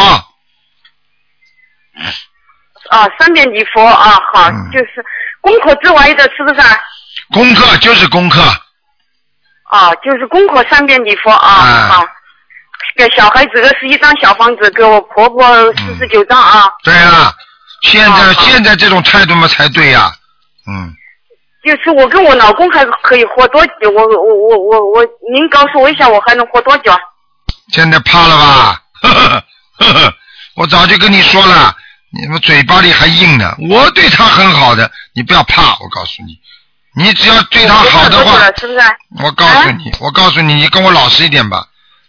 [2.91, 4.71] 啊，三遍礼佛啊，好，嗯。
[4.73, 5.05] 就是
[5.41, 6.79] 功课之外的，是不是啊？
[7.33, 8.41] 功课就是功课，
[9.71, 11.89] 啊，就是功课三遍礼佛啊，啊。
[11.89, 12.07] 好。
[12.97, 16.65] 给小孩子二十一张小房子，给我婆婆四十九张啊。
[16.83, 17.33] 对啊，
[17.83, 18.33] 现在好好。
[18.33, 20.11] 现在这种态度嘛才对呀、
[20.67, 20.93] 嗯，
[21.65, 23.91] 就是我跟我老公还可以活多久？
[23.91, 26.93] 我我我我我，您告诉我一下，我还能活多久？
[26.93, 26.99] 啊
[27.73, 28.83] 现在怕了吧？
[29.03, 29.45] 呵呵
[29.79, 30.15] 呵呵，
[30.57, 31.77] 我早就跟你说了，
[32.19, 33.55] 你们嘴巴里还硬呢。
[33.69, 36.39] 我对他很好的，你不要怕，我告诉你，
[36.97, 38.81] 你只要对他好的话是不是？
[39.23, 41.67] 我告诉你，我告诉你，你跟我老实一点吧。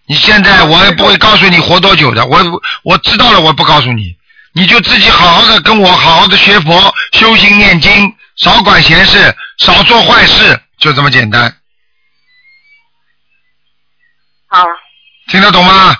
[0.07, 2.39] 你现在我也不会告诉你活多久的，我
[2.83, 4.15] 我知道了，我不告诉你，
[4.53, 11.53] 你就自己好好的跟我好好的学佛、修心、念经，少管闲事，少做坏事，就这么简单，
[14.47, 14.65] 好
[15.27, 15.95] 听得懂吗？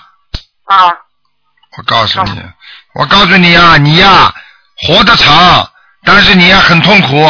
[0.64, 0.88] 啊
[1.76, 2.42] 我告诉你，
[2.94, 4.34] 我告诉你啊，你呀、
[4.86, 5.70] 活得长，
[6.04, 7.28] 但是你也很痛苦，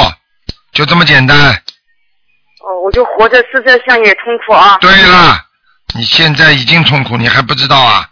[0.72, 1.36] 就这么简单。
[1.46, 4.78] 哦，我就活着实在上也痛苦啊。
[4.80, 5.44] 对了，
[5.94, 8.08] 你现在已经痛苦，你还不知道啊？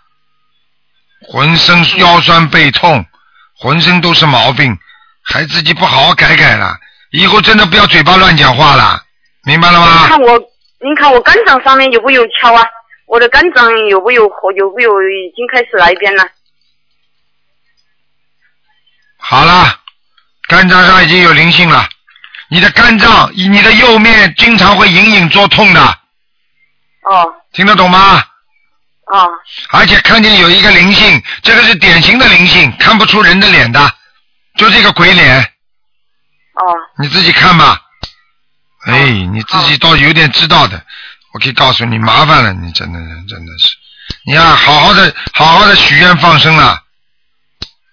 [1.28, 3.06] 浑身腰酸背痛，
[3.56, 4.78] 浑身都是毛病，
[5.24, 6.78] 还自己不好好改改了，
[7.10, 9.02] 以后真的不要嘴巴乱讲话了，
[9.44, 10.08] 明白了您吗？
[10.08, 10.38] 看我，
[10.80, 12.64] 您看我肝脏上面有没有敲啊？
[13.06, 14.52] 我的肝脏有没有活？
[14.52, 16.28] 有没有已经开始来变了？
[19.16, 19.80] 好了，
[20.48, 21.88] 肝脏上已经有灵性了，
[22.50, 25.80] 你的肝脏，你的右面经常会隐隐作痛的，
[27.02, 28.22] 哦听得懂吗？
[29.10, 29.26] 哦
[29.70, 33.80] 而且看见有一个灵性，这个是典型的灵性，看不出人的脸的，
[34.58, 35.52] 就这个鬼脸，
[36.58, 37.80] 哦你自己看吧。
[38.86, 40.82] 哎，你自己倒有点知道的，
[41.34, 42.98] 我可以告诉你，麻烦了，你真的
[43.28, 43.76] 真的是，
[44.24, 46.80] 你要好好的好好的许愿放生了，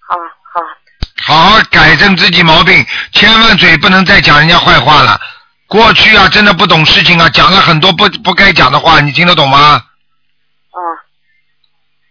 [0.08, 0.16] 好
[0.54, 5.20] 好好好改正自己毛病，千万嘴不能再讲人家坏话了。
[5.68, 9.58] 过去啊，真的不懂事情啊，讲了很多不不该讲的话，你听得懂吗？
[9.60, 10.80] 啊。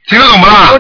[0.09, 0.73] 听得懂不啦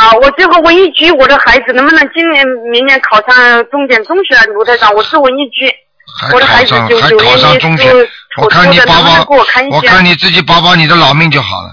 [0.00, 4.44] 好，我最后问一句，我的孩子能不能今年、明年考上重点中学啊？
[4.46, 5.70] 卢台长，我是问一句。
[6.18, 7.92] 还我的孩子考上还考上中学，
[8.38, 9.34] 我看你保保给
[9.70, 11.68] 我看你自己保保你的老命就好了，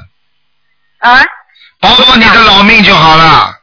[1.00, 1.24] 啊？
[1.80, 3.56] 保保你的老命就好了。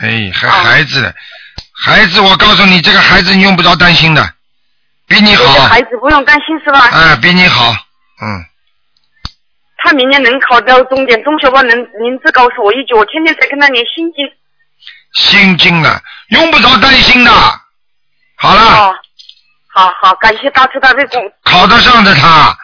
[0.00, 1.12] 哎，还啊孩子呢，
[1.84, 4.26] 孩子，我告诉你，这个孩子你用不着担心的，
[5.06, 6.88] 比你好，孩子不用担心是吧？
[6.90, 7.72] 哎，比你好，
[8.22, 8.44] 嗯，
[9.78, 11.62] 他明年能考到重点中学吧？
[11.62, 14.28] 能，您只告诉我一句，我天天在跟他念心经。
[15.14, 16.00] 心经啊，
[16.30, 17.30] 用不着担心的。
[18.36, 18.94] 好了，哦，
[19.68, 21.22] 好好，感谢大慈大悲公。
[21.44, 22.56] 考得上的他，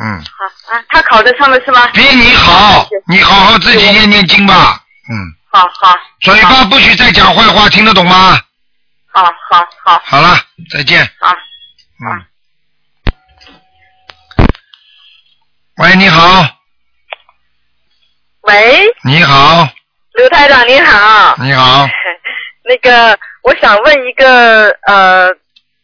[0.00, 1.88] 嗯，好啊，他考得上的是吧？
[1.92, 5.14] 比你好，你好好自己念念经吧，嗯，
[5.50, 8.40] 好好嘴巴不许再讲坏话，听得懂吗？
[9.12, 10.38] 好好好好了，
[10.70, 11.02] 再见。
[11.18, 11.32] 啊。
[12.06, 12.26] 嗯。
[15.76, 16.46] 喂，你好，
[18.50, 19.64] 喂，你好，
[20.14, 21.36] 刘台长你好。
[21.40, 21.86] 你好，
[22.66, 25.30] 那个，我想问一个呃，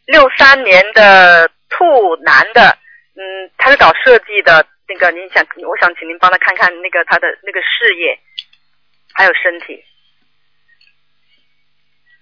[0.05, 2.77] 六三年的兔男的，
[3.15, 3.23] 嗯，
[3.57, 8.19] 他是搞设计的，那个您想，我想请您帮他看看那个他的那个事业，
[9.13, 9.81] 还有身体。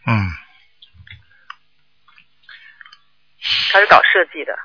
[0.05, 0.29] 嗯，
[3.73, 4.55] 他是搞设计的，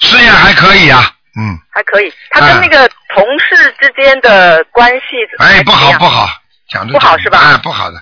[0.00, 0.98] 事业还可以啊，
[1.38, 2.12] 嗯，还可以。
[2.30, 6.28] 他跟那个同事之间的关系哎，不好不好，
[6.70, 7.38] 讲的不好是吧？
[7.44, 7.98] 哎，不好的。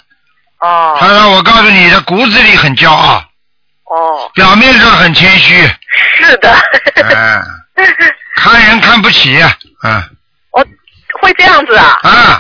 [0.61, 0.97] 哦。
[1.01, 3.17] 他说：“我告诉你，他骨子里很骄傲，
[3.85, 5.67] 哦，表面上很谦虚，
[6.17, 6.51] 是的，
[7.03, 7.41] 哎，
[8.37, 9.37] 看人看不起，
[9.85, 10.03] 嗯
[10.53, 10.65] 我
[11.21, 11.99] 会这样子啊？
[12.03, 12.39] 啊，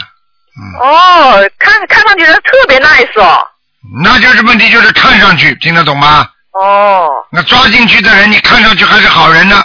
[0.80, 3.44] 哦，看看上去人特别 nice 哦。
[4.02, 6.28] 那就是问题，就是看上去，听得懂吗？
[6.52, 9.62] 哦，那抓进去的人，你看上去还是好人呢。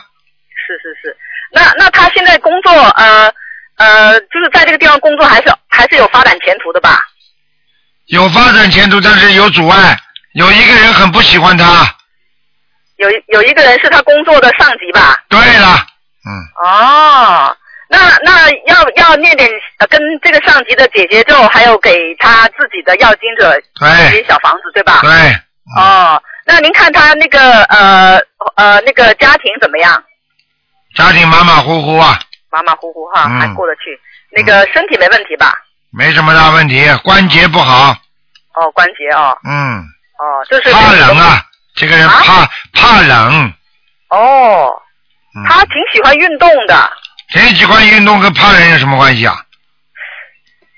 [1.52, 3.32] 那那他现在工作呃
[3.78, 7.00] 呃，就是在这个地方工作，还是还是有发展前途的吧？
[8.08, 9.98] 有发展前途，但是有阻碍。
[10.34, 11.66] 有一个人很不喜欢他。
[12.98, 15.18] 有一有一个人是他工作的上级吧？
[15.30, 15.78] 对了，
[16.28, 16.32] 嗯
[16.64, 25.00] 哦，那那要要念点呃跟这个上级的姐姐咒，还有给他自己的要经者对写小房子，对吧？
[25.02, 25.10] 对，
[25.78, 28.20] 哦，那您看他那个呃
[28.56, 30.04] 呃那个家庭怎么样？
[30.96, 32.20] 家庭马马虎虎啊，
[32.52, 33.40] 马马虎虎哈，嗯。
[33.40, 34.00] 还过得去。
[34.32, 35.54] 那个身体没问题吧？
[35.92, 37.92] 没什么大问题，关节不好，
[38.54, 41.42] 哦，关节哦，嗯，哦，就是怕冷啊，
[41.76, 43.54] 这个人怕怕冷，
[44.10, 44.72] 哦，
[45.36, 45.46] 嗯。
[45.48, 46.92] 他挺喜欢运动的。
[47.32, 49.36] 挺喜欢运动跟怕冷有什么关系啊？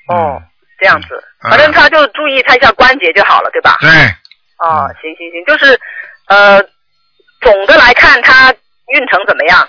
[0.08, 0.42] 哦，
[0.80, 1.08] 这样子，
[1.44, 1.50] 嗯。
[1.50, 3.78] 反正他就注意他一下关节就好了，对吧？
[3.82, 3.90] 对，
[4.60, 5.80] 哦，行行行，就是
[6.28, 6.62] 呃，
[7.42, 8.50] 总的来看他
[8.94, 9.68] 运程怎么样？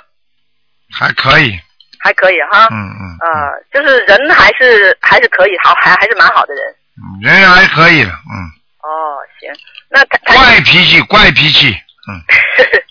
[0.93, 1.59] 还可以，
[1.99, 2.68] 还可以哈。
[2.70, 6.62] 嗯嗯，呃，就是人还是还是可以，好，还还是蛮好的人。
[7.22, 8.36] 人还可以的，嗯，
[8.82, 9.51] 哦，行，
[9.88, 11.68] 那他他怪脾气，怪脾气，
[12.09, 12.22] 嗯。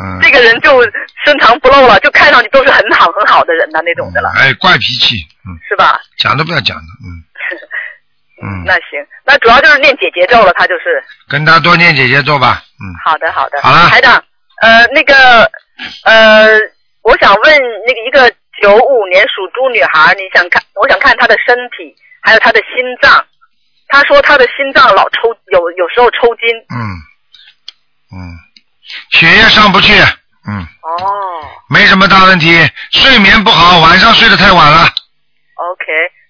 [0.00, 0.80] 嗯，这个人就
[1.24, 5.98] 深藏不露了，就看上去都是很好很好的人呐、那种的了，哎，怪脾气，嗯，是吧？
[6.18, 7.08] 讲都不要讲了，嗯。
[8.44, 11.02] 嗯，那行，那主要就是念姐姐咒了，他就是。
[11.28, 13.60] 跟他多念姐姐咒吧，嗯，好的，好的。
[13.62, 13.88] 好了。
[13.88, 14.22] 台长，
[14.60, 15.50] 呃，那个，
[16.04, 16.46] 呃，
[17.08, 18.30] 我想问那个一个
[18.60, 23.24] 九五年属猪女孩，你想看，我想看她的身体，还有她的心脏。
[23.88, 26.44] 她说她的心脏老抽，有有时候抽筋。
[26.68, 26.76] 嗯
[28.12, 28.36] 嗯，
[29.10, 29.94] 血液上不去，
[30.46, 32.52] 嗯，哦没什么大问题，
[32.92, 34.84] 睡眠不好，晚上睡得太晚了
[35.54, 35.84] ，，OK。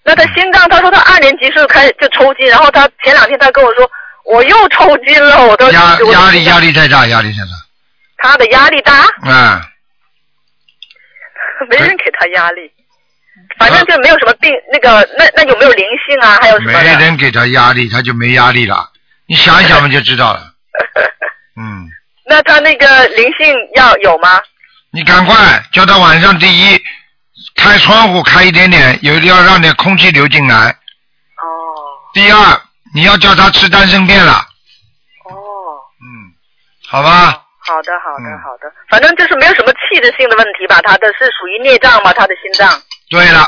[0.05, 3.89] 那她心脏，她说她二年级时候开始就抽筋，然后她前两天她跟我说
[4.23, 7.51] 我又抽筋了，我都压压力压力太大，压力太大，
[8.17, 8.93] 她的压力大，
[9.29, 9.61] 啊，
[11.69, 12.71] 没人给他压力。
[13.57, 16.37] 反正就没有什么病，那个那那有没有灵性啊？
[16.41, 17.05] 还有什没么没？
[17.05, 18.89] 人给他压力，他就没压力了，
[19.27, 20.53] 你想一想嘛就知道了，
[21.55, 21.89] 嗯。
[22.25, 24.39] 那他那个灵性要有吗？
[24.91, 26.83] 你赶快叫他晚上第一
[27.55, 30.69] 开窗户开一点点，有要让点空气流进来。
[30.69, 30.75] 哦。
[32.13, 32.61] 第二，
[32.93, 34.33] 你要叫他吃丹参片了。
[34.33, 35.33] 哦。
[36.01, 36.33] 嗯，
[36.87, 37.45] 好吧。
[37.69, 38.71] 好的，好的，嗯好的。
[38.89, 40.81] 反正就是没有什么器质性的问题吧？
[40.81, 42.11] 他的是属于孽障吧？
[42.11, 42.67] 他的心脏？
[43.09, 43.45] 对了，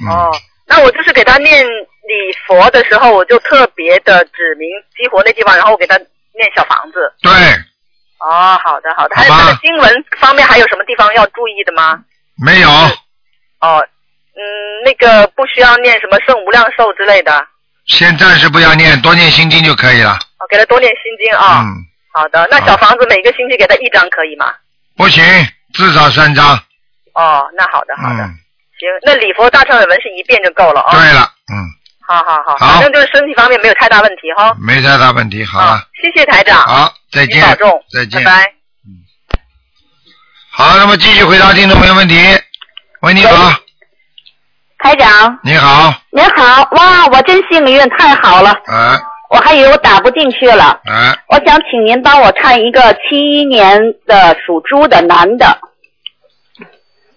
[0.00, 0.32] 嗯哦，
[0.66, 7.12] 那我就是给他念礼佛的时候，我就特别的指明激活那地方，然后我给他念小房子。
[7.20, 7.30] 对，
[8.18, 9.16] 哦，好的，好的。
[9.16, 12.00] 还有经文方面还有什么地方要注意的吗？
[12.42, 12.68] 没有，
[13.60, 13.86] 哦，
[14.34, 14.40] 嗯，
[14.84, 17.46] 那个不需要念什么圣无量寿之类的，
[17.86, 20.12] 先暂时不要念，多念心经就可以了。
[20.38, 21.62] 哦，给他多念心经啊。
[21.62, 21.76] 嗯，
[22.12, 24.52] 好的，那小房子每个星期给他一张可以吗？
[24.96, 25.24] 不行，
[25.72, 26.54] 至少三张。
[27.14, 28.28] 哦，那好的，好的，嗯，
[28.78, 31.56] 行，那礼佛大忏悔文是一遍就够了啊、对了，嗯，
[32.06, 34.54] 好好好，反正就是身体方面没有太大问题哈。
[34.60, 36.58] 没太大问题，好了，谢谢台长。
[36.66, 38.22] 好，再见您保重，再见。
[38.22, 38.52] 拜拜。
[40.50, 42.14] 好，那么继续回答听众朋友问题。
[43.00, 43.50] 喂，你好，
[44.78, 49.00] 台长，你好，你好，哇，我真幸运，太好了，哎
[49.32, 50.64] 我还以为我打不进去了。
[50.84, 55.58] 啊，我想请您帮我看一个七一年的属猪的男的，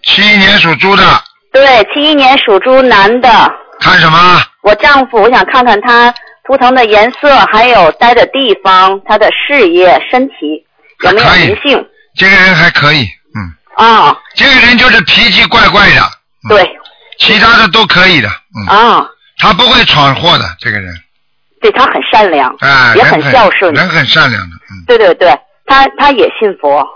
[0.02, 1.02] 七一年属猪的，
[1.52, 3.28] 对，七一年属猪男的，
[3.80, 4.42] 看什么？
[4.62, 6.12] 我丈夫，我想看看他
[6.44, 10.64] 图腾的颜色，还有待的地方，他的事业、身体
[11.04, 11.86] 有没有灵性。
[12.16, 13.06] 这个人还可以，
[13.36, 14.16] 嗯，啊？
[14.34, 16.00] 这个人就是脾气怪怪的，
[16.48, 16.66] 对。
[17.18, 19.06] 其他的都可以的，嗯，啊，
[19.38, 20.94] 他不会闯祸的，这个人，
[21.66, 25.36] 对他很善良，哎，也很孝顺人很善良的，嗯，对对对，
[25.66, 26.86] 他他也信佛。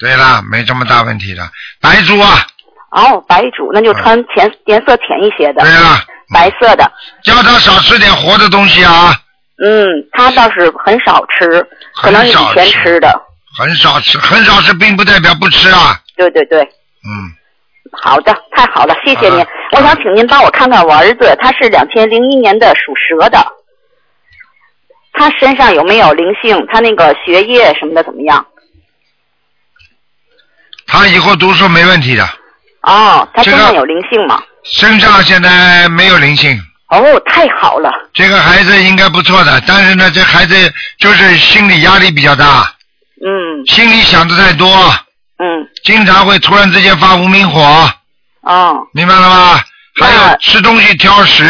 [0.00, 1.48] 对啦，没这么大问题的，
[1.80, 2.44] 白猪啊，
[2.90, 6.02] 哦，白猪那就穿浅颜色浅一些的，对啦，
[6.34, 6.90] 白色的。
[7.22, 9.14] 叫他少吃点活的东西啊，
[9.64, 11.64] 嗯，他倒是很少吃，
[12.02, 13.08] 可能以前吃的。
[13.56, 17.30] 很少吃，很少吃并不代表不吃啊，对对对，嗯，
[18.02, 19.46] 好的，太好了，谢谢您。
[19.70, 23.38] 我想请您帮我看看我儿子，他是两千零一年的属蛇的，
[25.16, 26.66] 他身上有没有灵性？
[26.70, 28.46] 他那个学业什么的怎么样？
[30.86, 32.24] 他以后读书没问题的，
[32.82, 34.42] 哦，他身上有灵性吗？
[34.62, 36.56] 身上现在没有灵性。
[36.88, 37.90] 哦，太好了。
[38.14, 40.54] 这个孩子应该不错的，但是呢，这孩子
[40.98, 42.72] 就是心理压力比较大，
[43.24, 44.68] 嗯心里想的太多，
[45.38, 47.90] 嗯，经常会突然之间发无名火，
[48.42, 49.60] 哦，明白了吗？
[50.00, 51.42] 还有吃东西挑食，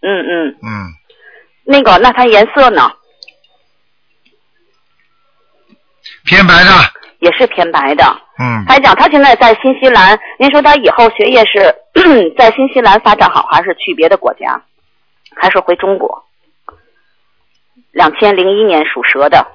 [0.00, 0.94] 嗯嗯，嗯，
[1.64, 2.90] 那个，那它颜色呢？
[6.26, 6.70] 偏白的，
[7.20, 8.04] 也是偏白的。
[8.38, 11.74] 嗯，还讲，他现在在新西兰，您说他以后学业是
[12.36, 14.60] 在新西兰发展好，还是去别的国家，
[15.36, 16.24] 还是回中国？
[17.92, 19.46] 两千零一年属蛇的，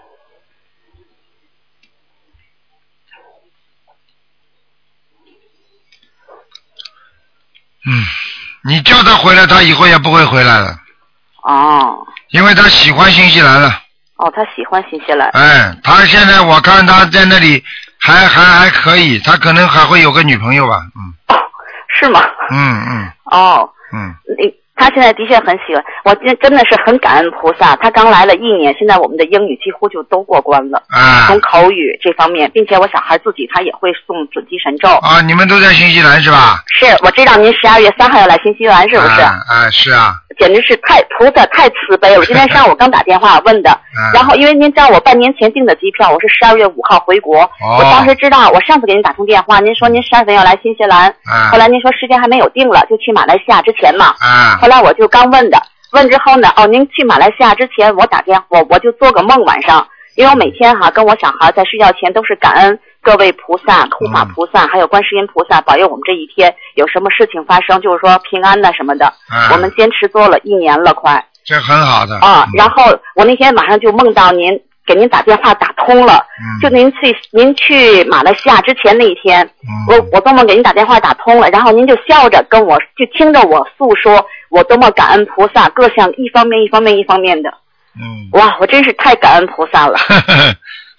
[7.85, 8.03] 嗯，
[8.63, 10.77] 你叫他回来，他以后也不会回来了，
[11.43, 11.97] 哦
[12.31, 13.69] 因为他喜欢新西兰了。
[14.17, 15.29] 哦，他喜欢新西兰。
[15.29, 17.63] 哎，他现在我看他在那里
[17.99, 21.13] 还还还可以，他可能还会有个女朋友吧，嗯
[21.99, 22.21] 是吗？
[22.51, 27.75] 嗯嗯哦，嗯，你他现在的确很喜欢，我真真的是很感恩菩萨。
[27.77, 34.89] 他刚来了一年，现在我们的英语几乎就都过关了，啊从口语这方面，并且我小孩自己他也会送准提神咒。
[34.97, 36.61] 啊，你们都在新西兰是吧？
[36.77, 39.21] 是，我知道您十二月三号要来新西兰，是不是？
[39.21, 42.19] 啊啊，是啊，简直是太菩萨太慈悲了！
[42.19, 44.09] 我今天上午刚打电话问的， 啊。
[44.13, 47.77] 然后因为您知道我半年前订的机票，我是十二月五号回国，哦。
[47.77, 51.49] 我当时知道，我上次给您打通电话，您说您十二月份要来新西兰，啊。
[51.51, 54.57] 后来您说时间还没有定了，就去马来西亚之前嘛，啊。
[54.61, 55.61] 后来我就刚问的，
[55.91, 59.85] 问之后呢，哦，您去马来西亚之前，我打电我我就做个梦晚上，
[60.15, 69.13] 因为我每天哈跟我小孩在睡觉前都是感恩各位菩萨、护法菩萨，还有观世音菩萨保佑我们这一天有什么事情发生，就是说平安呐什么的。
[69.31, 72.45] 嗯我们坚持做了一年了，快这很好的啊。
[72.47, 72.83] 嗯然后
[73.15, 87.49] 我那天马上就梦到您给您打电话打通了，嗯就您去您去马来西亚之前那一天，嗯我我做梦给您打电话打通了，然后您就笑着跟我就听着我诉说我多么感恩菩萨，各项一方面一方面一方面的，
[87.95, 89.97] 嗯，哇，我真是太感恩菩萨了。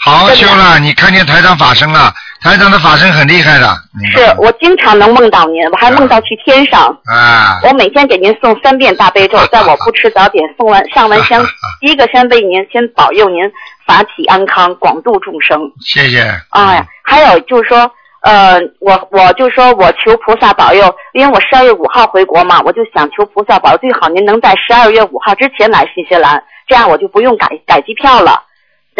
[0.03, 3.66] 好好修了，你看见台长法身了，台长的法身很厉害的，
[4.11, 6.88] 是我经常能梦到您，我还梦到去天上。
[7.05, 11.44] 啊，我每天给您送三遍大悲咒，在我不吃早点送完上完香，
[11.80, 13.42] 第一个先为您先保佑您
[13.86, 15.61] 法体安康，广度众生。
[15.84, 17.90] 谢谢，哎呀，还有就是说，
[18.22, 28.42] 呃，我我就说我求菩萨保佑，因为我十二月五号回国嘛，我就想求菩萨保佑，最好您能在十二月五号之前来新西兰，这样我就不用改改机票了，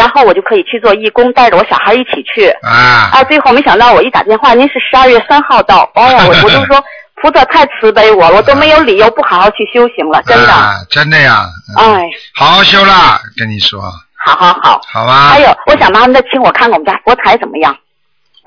[0.01, 2.49] 然后我就可以去做义工，带着我小孩一起去。
[2.63, 6.83] 啊，啊，最后没想到我一打电话，您是十二月三号到，哎呀， 我我就说
[7.21, 10.51] 菩萨太慈悲我了，我都没有理由不好好去修行了，真的。
[10.51, 11.45] 啊，真的呀，
[11.77, 13.79] 哎，好好修啦，跟你说，
[14.25, 14.81] 好好好。
[14.91, 17.77] 好吧还，有，我想麻烦再请我看看我们家佛台怎么样？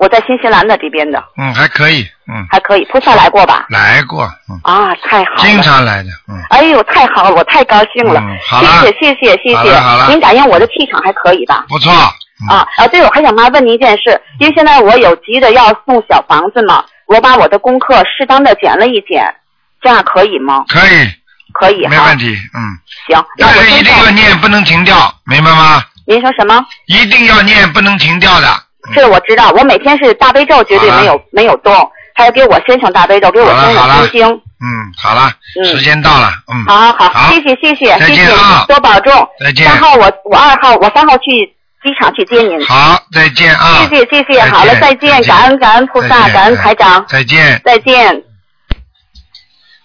[0.04, 3.64] 我在新西兰的这边的嗯，还可以，嗯，还可以，菩萨来过吧？
[3.70, 5.38] 来过，嗯，啊，太好了。
[5.38, 8.20] 经常来的，嗯，哎呦，太好了，我太高兴了。
[8.20, 10.06] 嗯好了谢谢谢谢谢谢。
[10.10, 11.64] 您感应我的气场还可以吧？
[11.70, 11.90] 不错，
[12.42, 19.24] 嗯啊啊，对，我还想麻烦问您一件事，因为现在我有急着要送小房子嘛，我把我的功课适当的减了一减，
[19.80, 20.64] 这样可以吗？
[20.68, 21.08] 可以，
[21.54, 21.86] 可以。
[21.86, 22.60] 没问题，嗯，
[23.08, 25.82] 行，那但是一定要念，不能停掉，明白吗？
[26.06, 26.62] 您说什么？
[26.88, 28.46] 一定要念，不能停掉的。
[28.92, 31.72] 是我知道，我每天是大悲咒绝对没有没有动，
[32.14, 34.26] 还要给我先生大悲咒，给我先生心经。
[34.28, 35.30] 嗯，好了，
[35.60, 39.12] 嗯时间到了，嗯，好好好谢谢谢谢再谢谢见啊，多保重。
[39.40, 41.24] 再见三号我我二号我三号去
[41.82, 42.64] 机场去接您。
[42.64, 47.60] 好，再见啊，谢谢谢谢，好了再见，感恩感恩菩萨，感恩台长，再见。
[47.64, 48.22] 再见。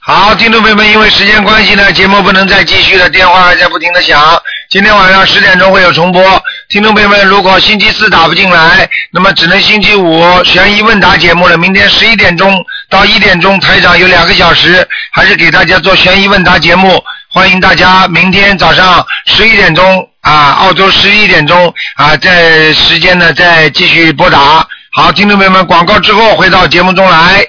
[0.02, 4.42] 好，听众朋友们，因为时间关系呢，节目不能再继续了，电话还在不停的响。
[4.70, 6.24] 今天晚上十点钟会有重播。
[6.70, 11.58] 听众朋友们，如果星期四打不进来，那么只能星期五悬疑问答节目了。
[11.58, 12.56] 明天十一点钟
[12.90, 17.04] 到一点钟，台长有两个小时，还是给大家做悬疑问答节目。
[17.32, 24.66] 欢迎大家明天早上十一点钟啊，澳洲十一点钟啊，在时间呢再继续拨打。
[24.94, 27.46] 好，听众朋友们，广告之后回到节目中来。